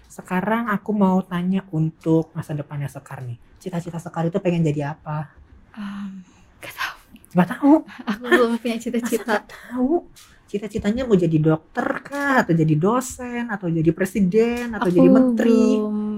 Sekarang 0.09 0.67
aku 0.67 0.91
mau 0.91 1.19
tanya 1.23 1.63
untuk 1.71 2.31
masa 2.35 2.51
depannya 2.51 2.91
Sekar 2.91 3.23
nih. 3.23 3.39
Cita-cita 3.59 3.99
Sekar 3.99 4.27
itu 4.27 4.39
pengen 4.43 4.63
jadi 4.63 4.95
apa? 4.95 5.31
Em, 5.75 6.23
gak 6.59 6.73
tahu. 6.75 6.95
Gak 7.35 7.47
tahu. 7.55 7.73
Aku 7.85 8.23
belum 8.27 8.57
punya 8.59 8.77
cita-cita. 8.79 9.43
Tahu. 9.47 10.07
Cita-citanya 10.49 11.05
mau 11.05 11.13
jadi 11.13 11.37
dokter 11.37 11.85
kah? 12.01 12.41
Atau 12.41 12.57
jadi 12.57 12.73
dosen? 12.73 13.53
Atau 13.53 13.69
jadi 13.69 13.93
presiden? 13.93 14.73
Atau 14.73 14.89
Aku 14.89 14.97
jadi 14.97 15.09
menteri? 15.13 15.77
belum 15.77 16.08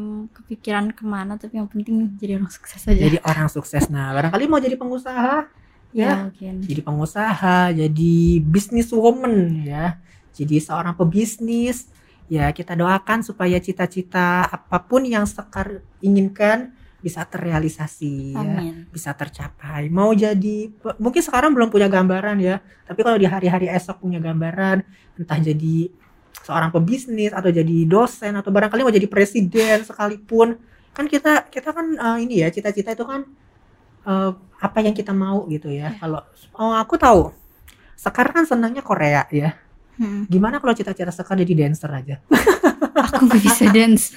kepikiran 0.43 0.91
ke 0.91 1.03
mana, 1.05 1.37
tapi 1.37 1.61
yang 1.61 1.69
penting 1.69 2.17
jadi 2.17 2.41
orang 2.41 2.51
sukses 2.51 2.81
aja. 2.85 2.99
Jadi 2.99 3.17
orang 3.21 3.47
sukses. 3.47 3.87
Nah, 3.87 4.11
barangkali 4.11 4.43
mau 4.49 4.59
jadi 4.59 4.75
pengusaha? 4.75 5.61
ya, 5.91 6.07
ya. 6.07 6.15
mungkin. 6.27 6.53
Jadi 6.63 6.81
pengusaha, 6.81 7.59
jadi 7.75 8.15
businesswoman 8.43 9.35
ya. 9.67 9.99
Jadi 10.31 10.55
seorang 10.63 10.95
pebisnis. 10.95 11.91
Ya, 12.31 12.47
kita 12.55 12.79
doakan 12.79 13.27
supaya 13.27 13.59
cita-cita 13.59 14.47
apa 14.47 14.79
pun 14.87 15.03
yang 15.03 15.27
Sekar 15.27 15.83
inginkan 15.99 16.71
bisa 17.03 17.27
terrealisasi 17.27 18.31
ya. 18.31 18.39
Amin. 18.39 18.87
bisa 18.87 19.11
tercapai. 19.11 19.91
Mau 19.91 20.15
jadi 20.15 20.71
mungkin 20.95 21.19
sekarang 21.19 21.51
belum 21.51 21.67
punya 21.67 21.91
gambaran 21.91 22.39
ya, 22.39 22.63
tapi 22.87 23.03
kalau 23.03 23.19
di 23.19 23.27
hari-hari 23.27 23.67
esok 23.67 23.99
punya 23.99 24.23
gambaran, 24.23 24.79
entah 25.19 25.39
jadi 25.43 25.91
seorang 26.41 26.69
pebisnis 26.69 27.31
atau 27.31 27.49
jadi 27.49 27.75
dosen 27.85 28.33
atau 28.33 28.49
barangkali 28.49 28.81
mau 28.81 28.93
jadi 28.93 29.05
presiden 29.05 29.85
sekalipun, 29.85 30.57
kan 30.91 31.05
kita 31.05 31.47
kita 31.47 31.69
kan 31.71 31.85
eh, 31.93 32.17
ini 32.25 32.41
ya 32.41 32.49
cita-cita 32.49 32.91
itu 32.91 33.05
kan 33.05 33.23
eh, 34.05 34.31
apa 34.61 34.77
yang 34.81 34.93
kita 34.93 35.11
mau 35.11 35.45
gitu 35.47 35.69
ya. 35.69 35.93
Ya. 35.93 35.97
Kalau 35.97 36.21
oh 36.55 36.73
aku 36.73 36.97
tahu, 36.97 37.29
sekarang 37.95 38.33
kan 38.41 38.45
senangnya 38.45 38.81
Korea 38.81 39.25
ya. 39.29 39.53
Hmm, 39.95 40.25
Gimana 40.25 40.57
kalau 40.57 40.73
cita-cita 40.73 41.13
sekarang 41.13 41.45
jadi 41.45 41.67
dancer 41.67 41.91
aja? 41.91 42.15
Aku 43.11 43.27
gak 43.27 43.41
bisa 43.43 43.65
dance. 43.69 44.15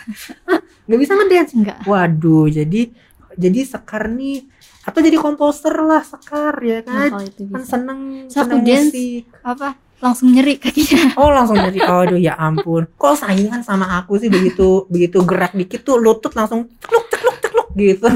Nggak 0.86 1.00
bisa 1.00 1.12
ngedance? 1.12 1.52
Enggak. 1.52 1.78
Waduh, 1.84 2.48
jadi 2.48 2.88
jadi 3.34 3.60
Sekar 3.66 4.06
nih 4.08 4.46
atau 4.84 5.00
jadi 5.00 5.16
komposer 5.18 5.74
lah 5.74 6.00
Sekar 6.00 6.54
ya 6.62 6.78
Nah, 6.86 7.10
kan? 7.10 7.26
itu 7.26 7.42
kan 7.50 7.60
bisa. 7.60 7.68
seneng 7.68 8.00
seneng 8.30 8.60
dance. 8.62 8.92
musik 8.92 9.24
Apa? 9.42 9.68
Langsung 10.02 10.34
nyeri 10.34 10.58
kakinya. 10.58 11.14
oh 11.20 11.30
langsung 11.30 11.58
jadi 11.58 11.80
aduh 11.84 12.18
ya 12.18 12.34
ampun. 12.38 12.88
Kok 12.98 13.14
saingan 13.18 13.62
sama 13.62 13.98
aku 14.00 14.18
sih 14.18 14.30
begitu 14.32 14.86
begitu 14.90 15.22
gerak 15.22 15.54
dikit 15.54 15.84
tuh 15.86 16.00
lutut 16.00 16.34
langsung 16.34 16.66
cekluk 16.82 17.06
cekluk 17.10 17.36
cekluk 17.42 17.68
gitu. 17.78 18.06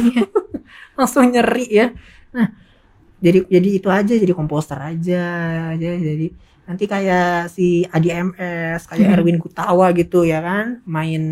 Langsung 0.99 1.31
nyeri 1.31 1.67
ya. 1.71 1.87
Nah 2.35 2.49
jadi 3.19 3.47
jadi 3.51 3.69
itu 3.83 3.89
aja 3.91 4.15
jadi 4.15 4.33
komposer 4.35 4.79
aja 4.79 5.23
aja 5.75 5.91
jadi 5.99 6.31
nanti 6.69 6.85
kayak 6.85 7.49
si 7.49 7.89
Adi 7.89 8.13
MS 8.13 8.85
kayak 8.85 9.01
Hmm. 9.03 9.15
Erwin 9.17 9.41
Gutawa 9.41 9.89
gitu 9.91 10.21
ya 10.23 10.39
kan? 10.39 10.85
Main 10.85 11.25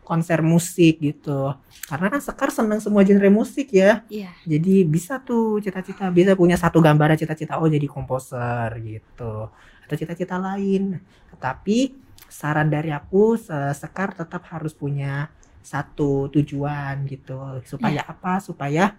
konser 0.00 0.38
musik 0.40 1.02
gitu. 1.02 1.50
Karena 1.84 2.06
kan 2.08 2.22
Sekar 2.22 2.48
seneng 2.48 2.78
semua 2.78 3.02
genre 3.02 3.26
musik 3.28 3.74
ya. 3.74 4.06
Iya. 4.06 4.30
jadi 4.46 4.86
bisa 4.86 5.18
tuh 5.18 5.58
cita-cita 5.58 6.06
bisa 6.08 6.32
punya 6.32 6.54
satu 6.54 6.78
gambaran 6.78 7.18
cita-cita 7.18 7.58
oh 7.58 7.66
jadi 7.66 7.84
komposer 7.84 8.78
gitu. 8.80 9.50
Atau 9.82 9.96
cita-cita 9.96 10.38
lain. 10.38 11.02
Tetapi 11.28 11.98
saran 12.24 12.70
dari 12.70 12.88
aku 12.88 13.34
se- 13.34 13.74
Sekar 13.74 14.14
tetap 14.14 14.46
harus 14.46 14.70
punya 14.72 15.26
satu 15.58 16.30
tujuan 16.30 17.02
gitu. 17.04 17.34
Supaya 17.66 18.06
apa? 18.06 18.38
Supaya 18.38 18.94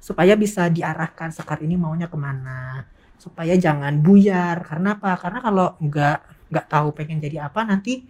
supaya 0.00 0.32
bisa 0.32 0.64
diarahkan 0.66 1.28
Sekar 1.28 1.60
ini 1.60 1.76
maunya 1.76 2.08
ke 2.08 2.16
mana 2.16 2.88
supaya 3.20 3.54
jangan 3.60 4.00
buyar. 4.00 4.64
Karena 4.64 4.96
apa? 4.96 5.20
Karena 5.20 5.38
kalau 5.44 5.76
nggak 5.76 6.18
nggak 6.50 6.66
tahu 6.66 6.88
pengen 6.96 7.20
jadi 7.22 7.46
apa 7.46 7.62
nanti 7.62 8.02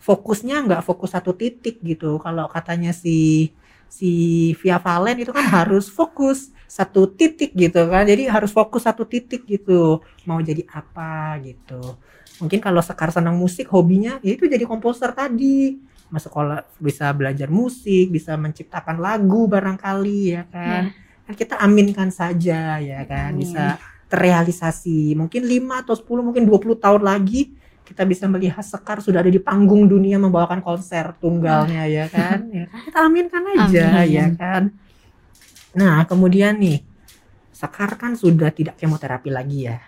fokusnya 0.00 0.64
nggak 0.64 0.82
fokus 0.82 1.12
satu 1.12 1.36
titik 1.36 1.84
gitu. 1.84 2.16
Kalau 2.18 2.48
katanya 2.48 2.96
si 2.96 3.52
si 3.86 4.10
Via 4.58 4.80
Valen 4.80 5.22
itu 5.22 5.30
kan 5.30 5.46
harus 5.46 5.86
fokus 5.92 6.50
satu 6.66 7.06
titik 7.06 7.54
gitu 7.54 7.86
kan. 7.86 8.02
Jadi 8.08 8.26
harus 8.26 8.50
fokus 8.50 8.88
satu 8.88 9.04
titik 9.04 9.46
gitu. 9.46 10.02
Mau 10.26 10.40
jadi 10.40 10.64
apa 10.72 11.38
gitu. 11.44 12.00
Mungkin 12.42 12.58
kalau 12.58 12.82
Sekar 12.82 13.14
senang 13.14 13.38
musik, 13.38 13.70
hobinya 13.70 14.18
ya 14.18 14.34
itu 14.34 14.50
jadi 14.50 14.66
komposer 14.66 15.14
tadi. 15.14 15.78
Masuk 16.10 16.34
sekolah 16.34 16.66
bisa 16.82 17.14
belajar 17.14 17.46
musik, 17.46 18.10
bisa 18.10 18.34
menciptakan 18.34 18.98
lagu 18.98 19.46
barangkali 19.46 20.20
ya 20.34 20.42
kan. 20.50 20.90
Kan 21.24 21.34
kita 21.38 21.56
aminkan 21.62 22.10
saja 22.10 22.82
ya 22.82 23.00
kan, 23.06 23.38
bisa 23.38 23.78
terrealisasi. 24.14 25.18
Mungkin 25.18 25.42
5 25.42 25.82
atau 25.82 25.94
10, 25.98 26.22
mungkin 26.22 26.46
20 26.46 26.78
tahun 26.78 27.02
lagi 27.02 27.50
kita 27.84 28.06
bisa 28.06 28.30
melihat 28.30 28.62
Sekar 28.62 29.02
sudah 29.02 29.20
ada 29.20 29.28
di 29.28 29.42
panggung 29.42 29.90
dunia 29.90 30.16
membawakan 30.16 30.62
konser 30.62 31.18
tunggalnya 31.18 31.84
ya 31.90 32.06
kan. 32.06 32.46
Ya 32.48 32.70
kan? 32.70 32.80
Kita 32.86 32.98
aminkan 33.02 33.42
aja 33.58 33.84
Amin. 34.06 34.14
ya 34.14 34.26
kan. 34.38 34.62
Nah, 35.74 36.06
kemudian 36.06 36.62
nih 36.62 36.86
Sekar 37.50 37.98
kan 37.98 38.14
sudah 38.14 38.54
tidak 38.54 38.78
kemoterapi 38.78 39.34
lagi 39.34 39.66
ya. 39.66 39.82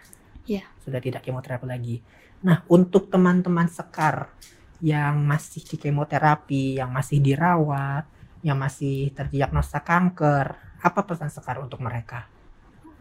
Iya. 0.45 0.67
Sudah 0.83 0.99
tidak 0.99 1.23
kemoterapi 1.23 1.67
lagi. 1.71 2.03
Nah, 2.43 2.67
untuk 2.67 3.09
teman-teman 3.09 3.71
Sekar 3.71 4.35
yang 4.83 5.23
masih 5.25 5.65
di 5.65 5.79
kemoterapi, 5.79 6.83
yang 6.83 6.93
masih 6.93 7.23
dirawat, 7.23 8.05
yang 8.45 8.61
masih 8.61 9.09
terdiagnosa 9.17 9.81
kanker, 9.81 10.47
apa 10.85 11.01
pesan 11.07 11.33
Sekar 11.33 11.65
untuk 11.65 11.81
mereka? 11.81 12.37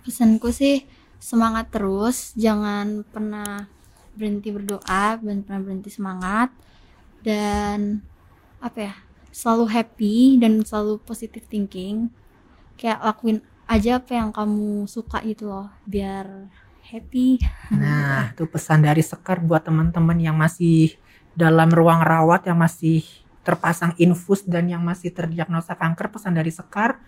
pesanku 0.05 0.53
sih 0.53 0.85
semangat 1.19 1.71
terus 1.73 2.31
jangan 2.37 3.03
pernah 3.09 3.67
berhenti 4.15 4.53
berdoa 4.53 5.19
jangan 5.19 5.41
pernah 5.43 5.61
berhenti 5.61 5.89
semangat 5.91 6.49
dan 7.25 8.05
apa 8.61 8.79
ya 8.91 8.95
selalu 9.35 9.65
happy 9.67 10.15
dan 10.39 10.63
selalu 10.63 11.03
positive 11.03 11.43
thinking. 11.51 12.07
Kayak 12.79 13.03
lakuin 13.03 13.43
aja 13.67 13.99
apa 13.99 14.15
yang 14.15 14.31
kamu 14.31 14.87
suka 14.87 15.19
gitu 15.27 15.51
loh 15.51 15.67
biar 15.83 16.47
happy. 16.87 17.43
Nah, 17.75 18.31
itu 18.31 18.47
pesan 18.47 18.87
dari 18.87 19.03
Sekar 19.03 19.43
buat 19.43 19.67
teman-teman 19.67 20.15
yang 20.15 20.39
masih 20.39 20.95
dalam 21.35 21.67
ruang 21.67 21.99
rawat 21.99 22.47
yang 22.47 22.55
masih 22.55 23.03
terpasang 23.43 23.91
infus 23.99 24.47
dan 24.47 24.71
yang 24.71 24.79
masih 24.79 25.11
terdiagnosa 25.11 25.75
kanker. 25.75 26.07
Pesan 26.15 26.39
dari 26.39 26.55
Sekar 26.55 27.03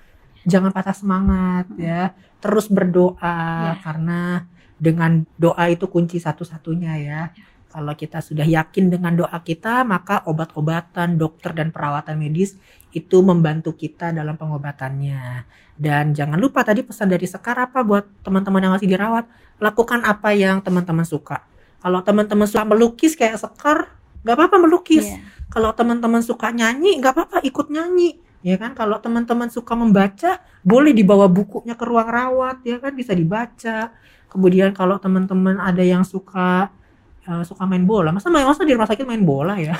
jangan 0.47 0.71
patah 0.71 0.95
semangat 0.95 1.67
ya 1.75 2.15
terus 2.39 2.71
berdoa 2.71 3.19
Ya. 3.19 3.73
karena 3.83 4.47
dengan 4.79 5.27
doa 5.35 5.67
itu 5.67 5.91
kunci 5.91 6.17
satu-satunya 6.23 6.93
ya 7.03 7.21
kalau 7.67 7.91
kita 7.93 8.23
sudah 8.23 8.47
yakin 8.47 8.87
dengan 8.87 9.11
doa 9.13 9.37
kita 9.43 9.83
maka 9.83 10.23
obat-obatan 10.23 11.19
dokter 11.19 11.51
dan 11.51 11.75
perawatan 11.75 12.15
medis 12.15 12.55
itu 12.95 13.19
membantu 13.19 13.75
kita 13.75 14.15
dalam 14.15 14.39
pengobatannya 14.39 15.43
dan 15.77 16.15
jangan 16.15 16.39
lupa 16.39 16.63
tadi 16.65 16.81
pesan 16.81 17.11
dari 17.11 17.27
Sekar 17.29 17.59
apa 17.59 17.83
buat 17.85 18.07
teman-teman 18.25 18.63
yang 18.63 18.73
masih 18.73 18.89
dirawat 18.89 19.29
lakukan 19.61 20.01
apa 20.05 20.33
yang 20.33 20.61
teman-teman 20.61 21.05
suka. 21.05 21.45
Kalau 21.77 22.01
teman-teman 22.01 22.49
suka 22.49 22.65
melukis 22.65 23.13
kayak 23.13 23.37
Sekar, 23.37 23.93
nggak 24.25 24.35
apa-apa 24.37 24.57
melukis. 24.57 25.05
Iya. 25.05 25.21
Kalau 25.49 25.69
teman-teman 25.77 26.21
suka 26.25 26.49
nyanyi, 26.49 26.97
nggak 26.97 27.13
apa-apa 27.13 27.37
ikut 27.45 27.69
nyanyi. 27.69 28.17
Ya 28.47 28.55
kan, 28.55 28.71
kalau 28.71 28.95
teman-teman 29.03 29.51
suka 29.51 29.75
membaca, 29.75 30.39
boleh 30.63 30.95
dibawa 30.95 31.27
bukunya 31.27 31.75
ke 31.75 31.83
ruang 31.83 32.07
rawat, 32.07 32.63
ya 32.63 32.79
kan 32.79 32.95
bisa 32.95 33.11
dibaca. 33.11 33.91
Kemudian 34.31 34.71
kalau 34.71 34.95
teman-teman 34.95 35.59
ada 35.59 35.83
yang 35.83 36.07
suka 36.07 36.71
eh, 37.27 37.43
suka 37.43 37.67
main 37.67 37.83
bola, 37.83 38.15
masa 38.15 38.31
main 38.31 38.47
masa 38.47 38.63
di 38.63 38.71
rumah 38.71 38.87
sakit 38.87 39.03
main 39.03 39.19
bola 39.19 39.59
ya? 39.59 39.75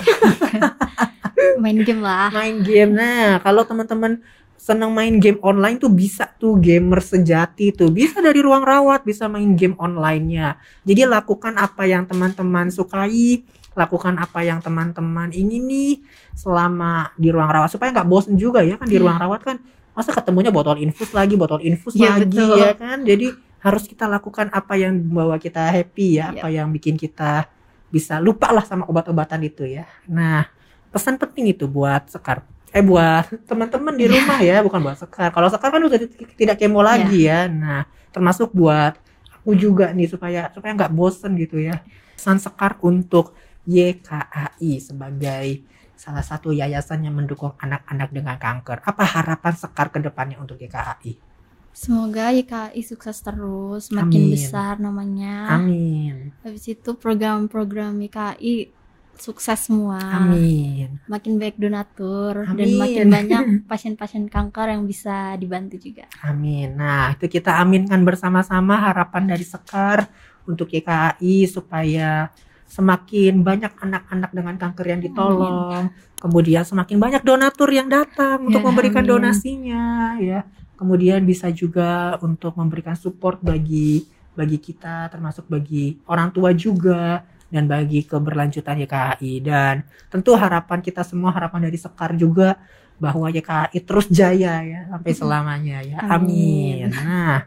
main 1.64 1.80
game 1.80 2.04
lah 2.04 2.28
main 2.28 2.60
game. 2.60 2.92
Nah, 2.92 3.40
kalau 3.40 3.64
teman-teman 3.64 4.20
senang 4.58 4.92
main 4.92 5.16
game 5.16 5.40
online 5.40 5.80
tuh 5.80 5.88
bisa 5.88 6.28
tuh 6.36 6.58
gamer 6.60 6.98
sejati 7.00 7.72
tuh 7.72 7.88
bisa 7.94 8.18
dari 8.20 8.42
ruang 8.42 8.66
rawat 8.66 9.00
bisa 9.06 9.24
main 9.30 9.56
game 9.56 9.72
online-nya. 9.80 10.60
Jadi 10.84 11.08
lakukan 11.08 11.56
apa 11.56 11.88
yang 11.88 12.04
teman-teman 12.04 12.68
sukai, 12.68 13.48
lakukan 13.78 14.18
apa 14.18 14.42
yang 14.42 14.58
teman-teman 14.58 15.30
ingini 15.30 16.02
selama 16.34 17.14
di 17.14 17.30
ruang 17.30 17.46
rawat. 17.46 17.70
Supaya 17.70 17.94
nggak 17.94 18.08
bosen 18.08 18.34
juga 18.34 18.60
ya 18.60 18.74
kan 18.74 18.90
di 18.90 18.98
Iya. 18.98 19.02
ruang 19.06 19.18
rawat 19.18 19.40
kan. 19.42 19.56
Masa 19.94 20.10
ketemunya 20.10 20.50
botol 20.50 20.78
infus 20.78 21.10
lagi 21.10 21.34
botol 21.34 21.62
infus 21.62 21.94
Iya, 21.94 22.18
lagi 22.18 22.26
betul. 22.34 22.58
ya 22.58 22.72
kan? 22.74 22.98
Jadi 23.02 23.26
harus 23.58 23.84
kita 23.84 24.06
lakukan 24.06 24.50
apa 24.50 24.74
yang 24.74 24.94
membawa 24.94 25.34
kita 25.36 25.62
happy 25.64 26.18
ya 26.18 26.30
Iya. 26.30 26.42
apa 26.42 26.48
yang 26.48 26.68
bikin 26.70 26.94
kita 26.94 27.46
bisa 27.88 28.18
lupa 28.18 28.50
lah 28.50 28.62
sama 28.62 28.84
obat-obatan 28.84 29.42
itu 29.42 29.62
ya. 29.64 29.86
Nah 30.06 30.46
pesan 30.88 31.16
penting 31.16 31.50
itu 31.50 31.66
buat 31.66 32.06
Sekar. 32.06 32.42
Eh 32.68 32.84
buat 32.84 33.26
teman-teman 33.48 33.96
di 33.96 34.06
rumah 34.06 34.38
ya 34.38 34.60
bukan 34.60 34.78
buat 34.78 34.96
Sekar. 34.96 35.32
Kalau 35.32 35.48
Sekar 35.48 35.70
kan 35.70 35.80
udah 35.80 35.98
ti- 35.98 36.10
tidak 36.36 36.60
kemo 36.60 36.78
lagi 36.80 37.26
ya. 37.26 37.48
Nah 37.48 37.82
termasuk 38.08 38.52
buat 38.52 38.94
aku 39.34 39.56
juga 39.56 39.90
nih 39.90 40.06
supaya 40.06 40.52
supaya 40.52 40.76
nggak 40.76 40.92
bosen 40.92 41.34
gitu 41.34 41.58
ya. 41.58 41.80
Pesan 42.14 42.38
Sekar 42.38 42.76
untuk 42.78 43.34
YKAI 43.68 44.80
sebagai 44.80 45.46
salah 45.92 46.24
satu 46.24 46.56
yayasan 46.56 47.04
yang 47.04 47.20
mendukung 47.20 47.52
anak-anak 47.60 48.08
dengan 48.08 48.40
kanker 48.40 48.80
apa 48.80 49.04
harapan 49.04 49.54
Sekar 49.58 49.92
ke 49.92 50.00
depannya 50.00 50.40
untuk 50.40 50.56
YKAI 50.56 51.20
semoga 51.76 52.32
YKI 52.32 52.80
sukses 52.80 53.20
terus 53.20 53.92
makin 53.92 54.24
Amin. 54.24 54.32
besar 54.32 54.80
namanya 54.80 55.52
amin 55.52 56.32
habis 56.40 56.64
itu 56.70 56.96
program-program 56.96 57.98
YKI 58.08 58.72
sukses 59.18 59.68
semua 59.68 59.98
amin 59.98 61.02
makin 61.10 61.36
baik 61.36 61.58
donatur 61.58 62.46
dan 62.46 62.68
Amin. 62.72 62.78
makin 62.78 63.06
banyak 63.10 63.44
pasien-pasien 63.70 64.30
kanker 64.30 64.70
yang 64.70 64.86
bisa 64.86 65.34
dibantu 65.34 65.80
juga. 65.80 66.06
Amin. 66.22 66.78
Nah, 66.78 67.16
itu 67.16 67.26
kita 67.26 67.58
aminkan 67.58 68.04
bersama-sama 68.06 68.78
harapan 68.78 69.34
dari 69.34 69.42
Sekar 69.42 70.06
untuk 70.46 70.70
YKI 70.70 71.44
supaya 71.50 72.30
semakin 72.68 73.40
banyak 73.40 73.72
anak-anak 73.80 74.30
dengan 74.30 74.54
kanker 74.54 74.86
yang 74.86 75.00
ditolong, 75.00 75.88
kemudian 76.20 76.62
semakin 76.62 77.00
banyak 77.00 77.22
donatur 77.24 77.72
yang 77.72 77.88
datang 77.88 78.44
untuk 78.46 78.60
Ya, 78.60 78.66
memberikan 78.68 79.02
amin. 79.02 79.12
donasinya 79.16 79.84
ya. 80.20 80.44
Kemudian 80.78 81.26
bisa 81.26 81.50
juga 81.50 82.14
untuk 82.22 82.54
memberikan 82.54 82.94
support 82.94 83.40
bagi 83.42 84.06
bagi 84.38 84.62
kita 84.62 85.10
termasuk 85.10 85.50
bagi 85.50 85.98
orang 86.06 86.30
tua 86.30 86.54
juga 86.54 87.26
dan 87.50 87.66
bagi 87.66 88.06
keberlanjutan 88.06 88.78
YKI 88.86 89.32
dan 89.42 89.82
tentu 90.06 90.36
harapan 90.38 90.78
kita 90.78 91.02
semua 91.02 91.34
harapan 91.34 91.66
dari 91.66 91.74
Sekar 91.80 92.14
juga 92.14 92.54
bahwa 93.00 93.26
YKI 93.26 93.78
terus 93.82 94.06
jaya 94.06 94.62
ya 94.62 94.80
sampai 94.86 95.10
selamanya 95.16 95.82
ya. 95.82 95.98
Amin. 96.06 96.86
Amin. 96.86 96.94
Nah, 96.94 97.42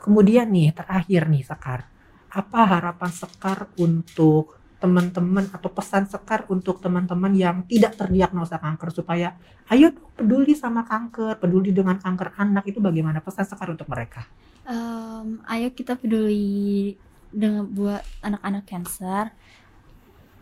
kemudian 0.00 0.48
nih 0.48 0.72
terakhir 0.72 1.28
nih 1.28 1.44
Sekar, 1.44 1.86
apa 2.32 2.60
harapan 2.64 3.12
Sekar 3.12 3.68
untuk 3.76 4.56
teman-teman 4.80 5.46
atau 5.52 5.68
pesan 5.70 6.08
Sekar 6.08 6.48
untuk 6.48 6.80
teman-teman 6.80 7.36
yang 7.36 7.56
tidak 7.68 8.00
terdiagnosa 8.00 8.56
kanker? 8.56 8.88
Supaya 8.90 9.36
ayo 9.68 9.92
peduli 10.16 10.56
sama 10.56 10.82
kanker, 10.88 11.36
peduli 11.38 11.70
dengan 11.76 12.00
kanker 12.00 12.34
anak. 12.40 12.64
Itu 12.64 12.80
bagaimana 12.80 13.20
pesan 13.20 13.44
Sekar 13.44 13.68
untuk 13.68 13.86
mereka? 13.92 14.24
Em, 14.64 15.44
ayo 15.44 15.68
kita 15.70 15.94
peduli 16.00 16.96
dengan 17.28 17.68
buat 17.68 18.02
anak-anak 18.24 18.64
cancer. 18.64 19.24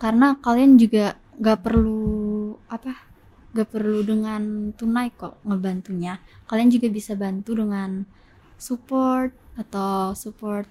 Karena 0.01 0.39
kalian 0.39 0.81
juga 0.81 1.19
gak 1.37 1.61
perlu 1.61 2.57
apa 2.71 3.11
gak 3.51 3.69
perlu 3.69 4.07
dengan 4.07 4.71
tunai 4.79 5.11
kok 5.11 5.43
ngebantunya. 5.43 6.23
Kalian 6.47 6.71
juga 6.71 6.87
bisa 6.87 7.19
bantu 7.19 7.59
dengan 7.59 8.07
support 8.55 9.35
atau 9.59 10.15
support 10.15 10.69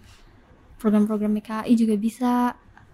program-program 0.80 1.38
YKI 1.44 1.74
juga 1.76 1.96
bisa. 2.00 2.32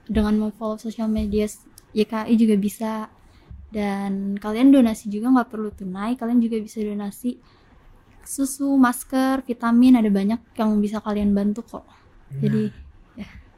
Dengan 0.05 0.37
memfollow 0.37 0.77
sosial 0.77 1.09
media 1.09 1.45
YKI 1.93 2.33
juga 2.35 2.55
bisa. 2.57 2.93
Dan 3.69 4.35
kalian 4.41 4.73
donasi 4.73 5.07
juga 5.07 5.29
nggak 5.31 5.49
perlu 5.51 5.69
tunai 5.69 6.17
kalian 6.17 6.41
juga 6.41 6.57
bisa 6.59 6.81
donasi. 6.81 7.37
Susu 8.25 8.73
masker 8.73 9.45
vitamin 9.45 10.01
ada 10.01 10.09
banyak 10.09 10.41
yang 10.57 10.81
bisa 10.81 10.97
kalian 10.99 11.31
bantu 11.31 11.61
kok. 11.77 11.85
Jadi 12.41 12.85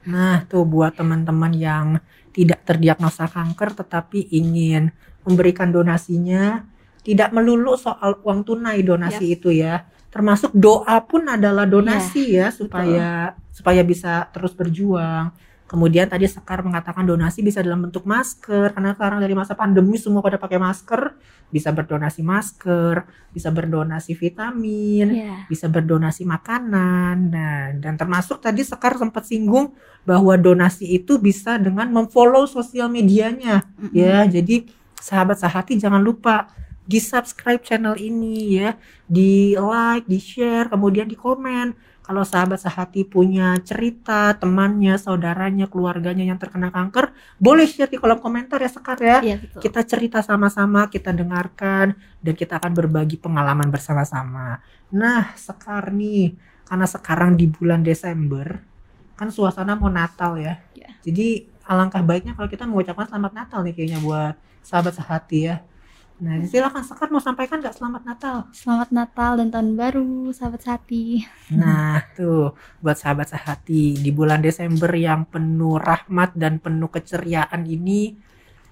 Nah, 0.07 0.47
tuh 0.47 0.63
buat 0.63 0.95
teman-teman 0.95 1.51
yang 1.51 1.99
tidak 2.31 2.63
terdiagnosa 2.63 3.27
kanker 3.27 3.75
tetapi 3.75 4.31
ingin 4.31 4.95
memberikan 5.27 5.67
donasinya, 5.67 6.63
tidak 7.03 7.35
melulu 7.35 7.75
soal 7.75 8.23
uang 8.23 8.47
tunai 8.47 8.79
donasi 8.87 9.35
itu 9.35 9.51
ya. 9.51 9.83
Termasuk 10.07 10.55
doa 10.55 10.97
pun 11.03 11.27
adalah 11.27 11.67
donasi 11.67 12.39
ya 12.39 12.47
supaya 12.49 13.35
supaya 13.51 13.81
bisa 13.83 14.27
terus 14.31 14.55
berjuang. 14.55 15.31
Kemudian 15.67 16.07
tadi 16.07 16.23
Sekar 16.31 16.63
mengatakan 16.63 17.03
donasi 17.03 17.43
bisa 17.43 17.59
dalam 17.59 17.83
bentuk 17.83 18.07
masker 18.07 18.71
karena 18.71 18.95
sekarang 18.95 19.19
dari 19.19 19.35
masa 19.35 19.51
pandemi 19.51 19.99
semua 19.99 20.23
pada 20.23 20.39
pakai 20.39 20.55
masker, 20.55 21.11
bisa 21.51 21.75
berdonasi 21.75 22.23
masker, 22.23 23.03
bisa 23.35 23.51
berdonasi 23.51 24.15
vitamin, 24.15 25.07
ya 25.11 25.43
bisa 25.51 25.67
berdonasi 25.67 26.23
makanan. 26.23 27.15
Nah, 27.27 27.75
dan 27.83 27.99
termasuk 27.99 28.39
tadi 28.39 28.63
Sekar 28.63 28.95
sempat 28.95 29.27
singgung 29.27 29.75
bahwa 30.07 30.39
donasi 30.39 30.87
itu 30.87 31.19
bisa 31.19 31.59
dengan 31.59 31.91
memfollow 31.91 32.47
sosial 32.47 32.87
medianya 32.87 33.67
ya. 33.91 34.23
Jadi 34.23 34.71
sahabat 34.95 35.35
sehati 35.35 35.75
jangan 35.75 35.99
lupa 35.99 36.47
di 36.87 36.99
subscribe 37.03 37.59
channel 37.59 37.99
ini 37.99 38.57
ya, 38.63 38.79
di 39.03 39.53
like, 39.59 40.07
di 40.07 40.19
share, 40.23 40.71
kemudian 40.71 41.05
di 41.11 41.19
komen. 41.19 41.75
kalau 42.07 42.23
sahabat 42.23 42.63
sehati 42.63 43.03
punya 43.03 43.59
cerita 43.67 44.31
temannya, 44.39 44.95
saudaranya, 44.95 45.67
keluarganya 45.67 46.23
yang 46.23 46.39
terkena 46.39 46.71
kanker, 46.71 47.11
boleh 47.35 47.67
share 47.67 47.91
di 47.91 47.99
kolom 47.99 48.23
komentar 48.23 48.63
ya 48.63 48.71
Sekar 48.71 48.95
ya. 49.03 49.19
Iya 49.19 49.35
betul. 49.43 49.59
Kita 49.67 49.83
cerita 49.83 50.23
sama-sama, 50.23 50.87
kita 50.87 51.11
dengarkan 51.11 51.99
dan 52.23 52.31
kita 52.31 52.63
akan 52.63 52.71
berbagi 52.71 53.19
pengalaman 53.19 53.67
bersama-sama. 53.67 54.63
Nah, 54.95 55.35
Sekar 55.35 55.91
nih, 55.91 56.31
karena 56.63 56.87
sekarang 56.87 57.35
di 57.35 57.51
bulan 57.51 57.83
Desember 57.83 58.63
kan 59.17 59.27
suasana 59.27 59.73
mau 59.75 59.89
Natal 59.91 60.37
ya. 60.39 60.63
Iya. 60.77 60.93
Jadi 61.03 61.27
alangkah 61.67 62.05
baiknya 62.05 62.37
kalau 62.37 62.47
kita 62.47 62.63
mengucapkan 62.63 63.09
selamat 63.09 63.33
Natal 63.33 63.59
nih 63.65 63.73
kayaknya 63.75 63.99
buat 63.99 64.39
sahabat 64.63 64.95
sehati 64.95 65.39
ya. 65.51 65.59
Nah, 66.17 66.41
silakan 66.49 66.81
Sekar 66.81 67.13
mau 67.13 67.21
sampaikan 67.21 67.61
nggak 67.61 67.77
selamat 67.77 68.01
Natal? 68.01 68.49
Selamat 68.49 68.89
Natal 68.89 69.37
dan 69.37 69.53
tahun 69.53 69.69
baru 69.77 70.33
sahabat 70.33 70.65
hati. 70.65 71.21
Nah, 71.53 72.01
tuh 72.17 72.57
buat 72.81 72.97
sahabat 72.97 73.37
sehati 73.37 74.01
di 74.01 74.09
bulan 74.09 74.41
Desember 74.41 74.89
yang 74.97 75.29
penuh 75.29 75.77
rahmat 75.77 76.33
dan 76.33 76.57
penuh 76.57 76.89
keceriaan 76.89 77.61
ini 77.69 78.17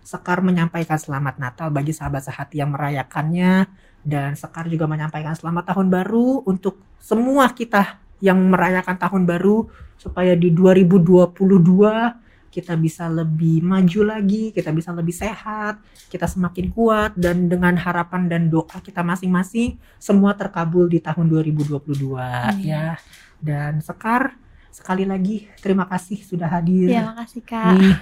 Sekar 0.05 0.41
menyampaikan 0.41 0.97
selamat 0.97 1.37
Natal 1.37 1.69
bagi 1.69 1.93
sahabat 1.93 2.25
sehati 2.25 2.61
yang 2.61 2.73
merayakannya 2.73 3.69
dan 4.01 4.33
Sekar 4.33 4.65
juga 4.65 4.89
menyampaikan 4.89 5.37
selamat 5.37 5.69
tahun 5.69 5.93
baru 5.93 6.49
untuk 6.49 6.81
semua 6.97 7.53
kita 7.53 8.01
yang 8.25 8.41
merayakan 8.41 8.97
tahun 8.97 9.29
baru 9.29 9.69
supaya 10.01 10.33
di 10.33 10.49
2022 10.49 12.24
kita 12.55 12.79
bisa 12.79 13.11
lebih 13.11 13.59
maju 13.59 14.15
lagi, 14.15 14.55
kita 14.55 14.71
bisa 14.71 14.95
lebih 14.95 15.11
sehat, 15.11 15.83
kita 16.07 16.23
semakin 16.23 16.71
kuat 16.71 17.11
dan 17.19 17.51
dengan 17.51 17.75
harapan 17.75 18.31
dan 18.31 18.47
doa 18.47 18.79
kita 18.79 19.03
masing-masing 19.03 19.75
semua 19.99 20.31
terkabul 20.39 20.87
di 20.87 21.03
tahun 21.03 21.27
2022 21.27 22.15
Amin. 22.15 22.63
ya. 22.63 22.95
Dan 23.43 23.83
Sekar 23.83 24.39
sekali 24.71 25.03
lagi 25.03 25.51
terima 25.59 25.83
kasih 25.83 26.23
sudah 26.23 26.47
hadir. 26.47 26.95
Ya 26.95 27.11
makasih 27.11 27.43
kak. 27.43 27.75
Nih, 27.75 27.95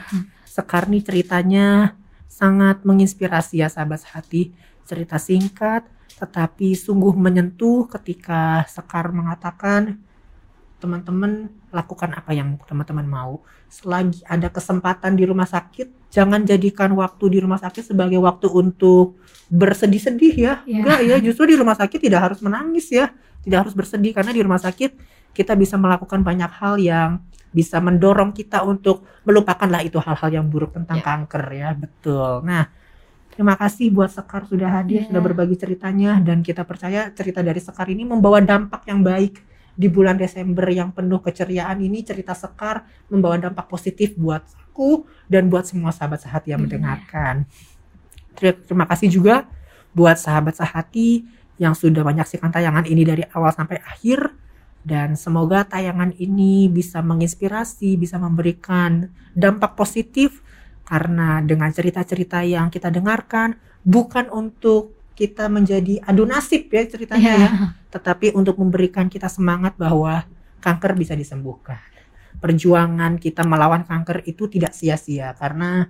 Sekar 0.46 0.86
nih 0.86 1.02
ceritanya 1.02 1.98
sangat 2.30 2.86
menginspirasi 2.86 3.66
ya 3.66 3.74
sahabat 3.74 4.06
hati. 4.06 4.54
Cerita 4.86 5.18
singkat 5.18 5.82
tetapi 6.13 6.78
sungguh 6.78 7.18
menyentuh 7.18 7.89
ketika 7.89 8.62
Sekar 8.70 9.10
mengatakan 9.10 9.98
teman-teman 10.84 11.48
lakukan 11.72 12.12
apa 12.12 12.36
yang 12.36 12.60
teman-teman 12.67 13.08
mau. 13.08 13.39
Selagi 13.72 14.19
ada 14.28 14.52
kesempatan 14.52 15.15
di 15.15 15.24
rumah 15.24 15.48
sakit, 15.48 16.12
jangan 16.12 16.43
jadikan 16.43 16.91
waktu 17.00 17.26
di 17.32 17.39
rumah 17.39 17.58
sakit 17.58 17.96
sebagai 17.96 18.19
waktu 18.19 18.52
untuk 18.52 19.15
bersedih-sedih 19.48 20.34
ya. 20.36 20.54
Iya. 20.67 20.84
Enggak 20.84 21.00
ya, 21.08 21.15
justru 21.24 21.48
di 21.48 21.56
rumah 21.56 21.80
sakit 21.80 22.00
tidak 22.04 22.22
harus 22.28 22.43
menangis 22.43 22.91
ya. 22.91 23.15
Tidak 23.48 23.56
harus 23.56 23.72
bersedih 23.72 24.12
karena 24.12 24.36
di 24.36 24.43
rumah 24.43 24.60
sakit 24.60 24.91
kita 25.32 25.56
bisa 25.56 25.80
melakukan 25.80 26.19
banyak 26.22 26.52
hal 26.60 26.76
yang 26.78 27.24
bisa 27.54 27.78
mendorong 27.80 28.34
kita 28.36 28.65
untuk 28.65 29.06
melupakanlah 29.24 29.86
itu 29.86 30.02
hal-hal 30.02 30.30
yang 30.41 30.46
buruk 30.50 30.74
tentang 30.76 31.00
Ya. 31.00 31.06
kanker 31.06 31.46
ya. 31.54 31.69
Betul. 31.78 32.41
Nah, 32.43 32.65
terima 33.30 33.54
kasih 33.58 33.93
buat 33.93 34.10
Sekar 34.10 34.46
sudah 34.50 34.69
hadir, 34.82 35.06
Ya. 35.06 35.08
sudah 35.10 35.22
berbagi 35.22 35.56
ceritanya 35.58 36.17
dan 36.22 36.41
kita 36.41 36.65
percaya 36.65 37.13
cerita 37.13 37.46
dari 37.46 37.62
Sekar 37.62 37.89
ini 37.93 38.04
membawa 38.10 38.41
dampak 38.41 38.89
yang 38.89 39.06
baik 39.06 39.53
di 39.74 39.90
bulan 39.90 40.16
Desember 40.16 40.70
yang 40.70 40.94
penuh 40.94 41.18
keceriaan 41.18 41.82
ini 41.82 42.06
cerita 42.06 42.34
Sekar 42.34 42.86
membawa 43.10 43.38
dampak 43.38 43.66
positif 43.66 44.14
buat 44.14 44.46
aku 44.70 45.06
dan 45.26 45.50
buat 45.50 45.66
semua 45.66 45.90
sahabat 45.90 46.22
sehati 46.22 46.54
yang 46.54 46.62
Iya. 46.62 46.66
mendengarkan. 46.70 47.36
Ter- 48.34 48.62
Terima 48.66 48.86
kasih 48.86 49.10
juga 49.10 49.46
buat 49.94 50.18
sahabat 50.18 50.58
sehati 50.58 51.26
yang 51.58 51.74
sudah 51.74 52.02
menyaksikan 52.02 52.50
tayangan 52.50 52.86
ini 52.86 53.06
dari 53.06 53.24
awal 53.30 53.54
sampai 53.54 53.78
akhir 53.82 54.34
dan 54.84 55.14
semoga 55.16 55.64
tayangan 55.64 56.12
ini 56.18 56.68
bisa 56.68 57.00
menginspirasi, 57.00 57.96
bisa 57.96 58.18
memberikan 58.18 59.08
dampak 59.32 59.78
positif 59.78 60.42
karena 60.84 61.40
dengan 61.40 61.72
cerita-cerita 61.72 62.44
yang 62.44 62.68
kita 62.68 62.92
dengarkan 62.92 63.56
bukan 63.82 64.28
untuk 64.30 64.92
kita 65.14 65.46
menjadi 65.48 66.02
adu 66.04 66.26
nasib 66.26 66.68
ya 66.68 66.84
ceritanya 66.84 67.32
Iya. 67.32 67.46
ya, 67.46 67.50
tetapi 67.94 68.34
untuk 68.34 68.58
memberikan 68.58 69.06
kita 69.06 69.30
semangat 69.30 69.78
bahwa 69.78 70.26
kanker 70.58 70.98
bisa 70.98 71.14
disembuhkan. 71.14 71.78
Perjuangan 72.42 73.22
kita 73.22 73.46
melawan 73.46 73.86
kanker 73.86 74.26
itu 74.26 74.50
tidak 74.50 74.74
sia-sia 74.74 75.38
karena 75.38 75.86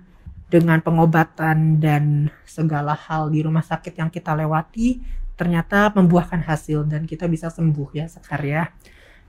dengan 0.52 0.84
pengobatan 0.84 1.80
dan 1.80 2.28
segala 2.44 2.92
hal 2.92 3.32
di 3.32 3.40
rumah 3.40 3.64
sakit 3.64 3.96
yang 3.96 4.12
kita 4.12 4.36
lewati 4.36 5.00
ternyata 5.34 5.90
membuahkan 5.96 6.46
hasil 6.46 6.86
dan 6.86 7.08
kita 7.08 7.26
bisa 7.26 7.50
sembuh 7.50 7.90
ya 7.96 8.06
Sekar 8.06 8.42
ya. 8.44 8.70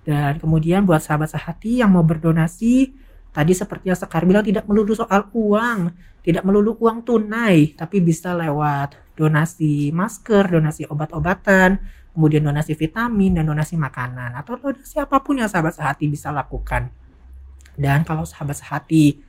Dan 0.05 0.37
kemudian 0.37 0.85
buat 0.85 1.01
sahabat 1.01 1.33
sehati 1.33 1.81
yang 1.81 1.89
mau 1.89 2.05
berdonasi, 2.05 2.93
tadi 3.33 3.57
seperti 3.57 3.89
yang 3.89 3.97
Sekar 3.97 4.21
bilang 4.27 4.45
tidak 4.45 4.69
melulu 4.69 4.93
soal 4.93 5.25
uang, 5.33 5.89
tidak 6.21 6.45
melulu 6.45 6.77
uang 6.77 7.01
tunai, 7.01 7.73
tapi 7.73 8.05
bisa 8.05 8.37
lewat 8.37 8.93
donasi 9.17 9.89
masker, 9.89 10.45
donasi 10.45 10.85
obat-obatan, 10.85 11.81
kemudian 12.15 12.47
donasi 12.47 12.79
vitamin 12.79 13.35
dan 13.35 13.43
donasi 13.43 13.75
makanan 13.75 14.39
atau 14.39 14.55
donasi 14.55 15.03
apa 15.03 15.19
pun 15.19 15.43
yang 15.43 15.51
sahabat 15.51 15.75
sehati 15.75 16.07
bisa 16.07 16.31
lakukan. 16.31 16.87
Dan 17.75 18.07
kalau 18.07 18.23
sahabat 18.23 18.55
sehati 18.55 19.19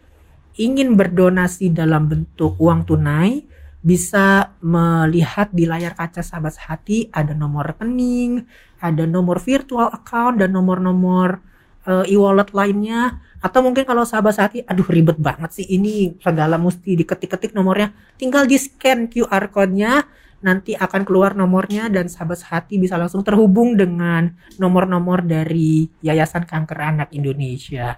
ingin 0.57 0.95
berdonasi 0.95 1.75
dalam 1.75 2.07
bentuk 2.07 2.55
uang 2.63 2.87
tunai, 2.87 3.45
bisa 3.87 4.51
melihat 4.59 5.47
di 5.55 5.63
layar 5.63 5.95
kaca 5.95 6.19
sahabat 6.19 6.59
sehati 6.59 7.07
ada 7.15 7.37
nomor 7.39 7.71
rekening, 7.71 8.43
ada 8.83 9.07
nomor 9.07 9.39
virtual 9.39 9.87
account 9.95 10.43
dan 10.43 10.51
nomor-nomor 10.51 11.39
eh, 11.87 12.11
e-wallet 12.11 12.51
lainnya. 12.51 13.23
Atau 13.39 13.63
mungkin 13.63 13.87
kalau 13.87 14.03
sahabat 14.03 14.35
sehati, 14.35 14.59
aduh 14.67 14.87
ribet 14.91 15.23
banget 15.23 15.63
sih 15.63 15.67
ini 15.71 16.19
segala 16.19 16.59
mesti 16.59 16.99
diketik-ketik 16.99 17.55
nomornya. 17.55 17.95
Tinggal 18.19 18.51
di 18.51 18.59
scan 18.59 19.07
QR 19.07 19.55
code-nya, 19.55 20.03
nanti 20.45 20.77
akan 20.77 21.03
keluar 21.09 21.33
nomornya 21.33 21.89
dan 21.89 22.09
sahabat 22.13 22.41
sehati 22.41 22.77
bisa 22.77 23.01
langsung 23.01 23.25
terhubung 23.25 23.77
dengan 23.77 24.33
nomor-nomor 24.61 25.25
dari 25.25 25.89
Yayasan 26.05 26.45
Kanker 26.45 26.77
Anak 26.77 27.09
Indonesia. 27.17 27.97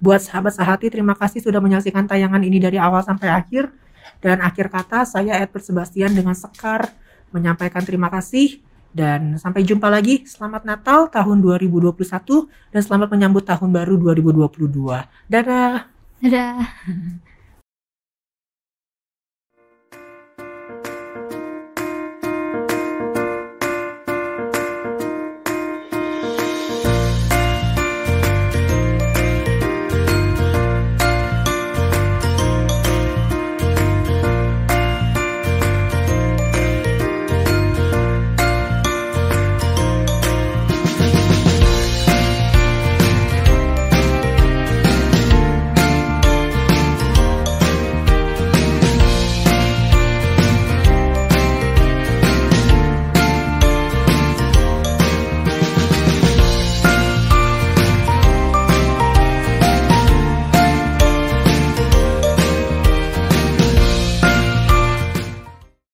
Buat 0.00 0.24
sahabat 0.24 0.56
sehati, 0.56 0.88
terima 0.88 1.12
kasih 1.12 1.44
sudah 1.44 1.60
menyaksikan 1.60 2.08
tayangan 2.08 2.40
ini 2.40 2.56
dari 2.56 2.80
awal 2.80 3.04
sampai 3.04 3.28
akhir. 3.28 3.68
Dan 4.20 4.40
akhir 4.40 4.72
kata, 4.72 5.04
saya 5.04 5.36
Edward 5.40 5.60
Sebastian 5.60 6.16
dengan 6.16 6.32
Sekar 6.32 6.88
menyampaikan 7.30 7.84
terima 7.84 8.08
kasih. 8.08 8.64
Dan 8.90 9.38
sampai 9.38 9.62
jumpa 9.62 9.86
lagi. 9.86 10.26
Selamat 10.26 10.66
Natal 10.66 11.06
tahun 11.12 11.38
2021 11.38 11.94
dan 12.74 12.80
selamat 12.82 13.08
menyambut 13.14 13.46
tahun 13.46 13.70
baru 13.70 13.94
2022. 14.18 14.66
Dadah. 15.30 15.86
Dadah. 16.18 16.58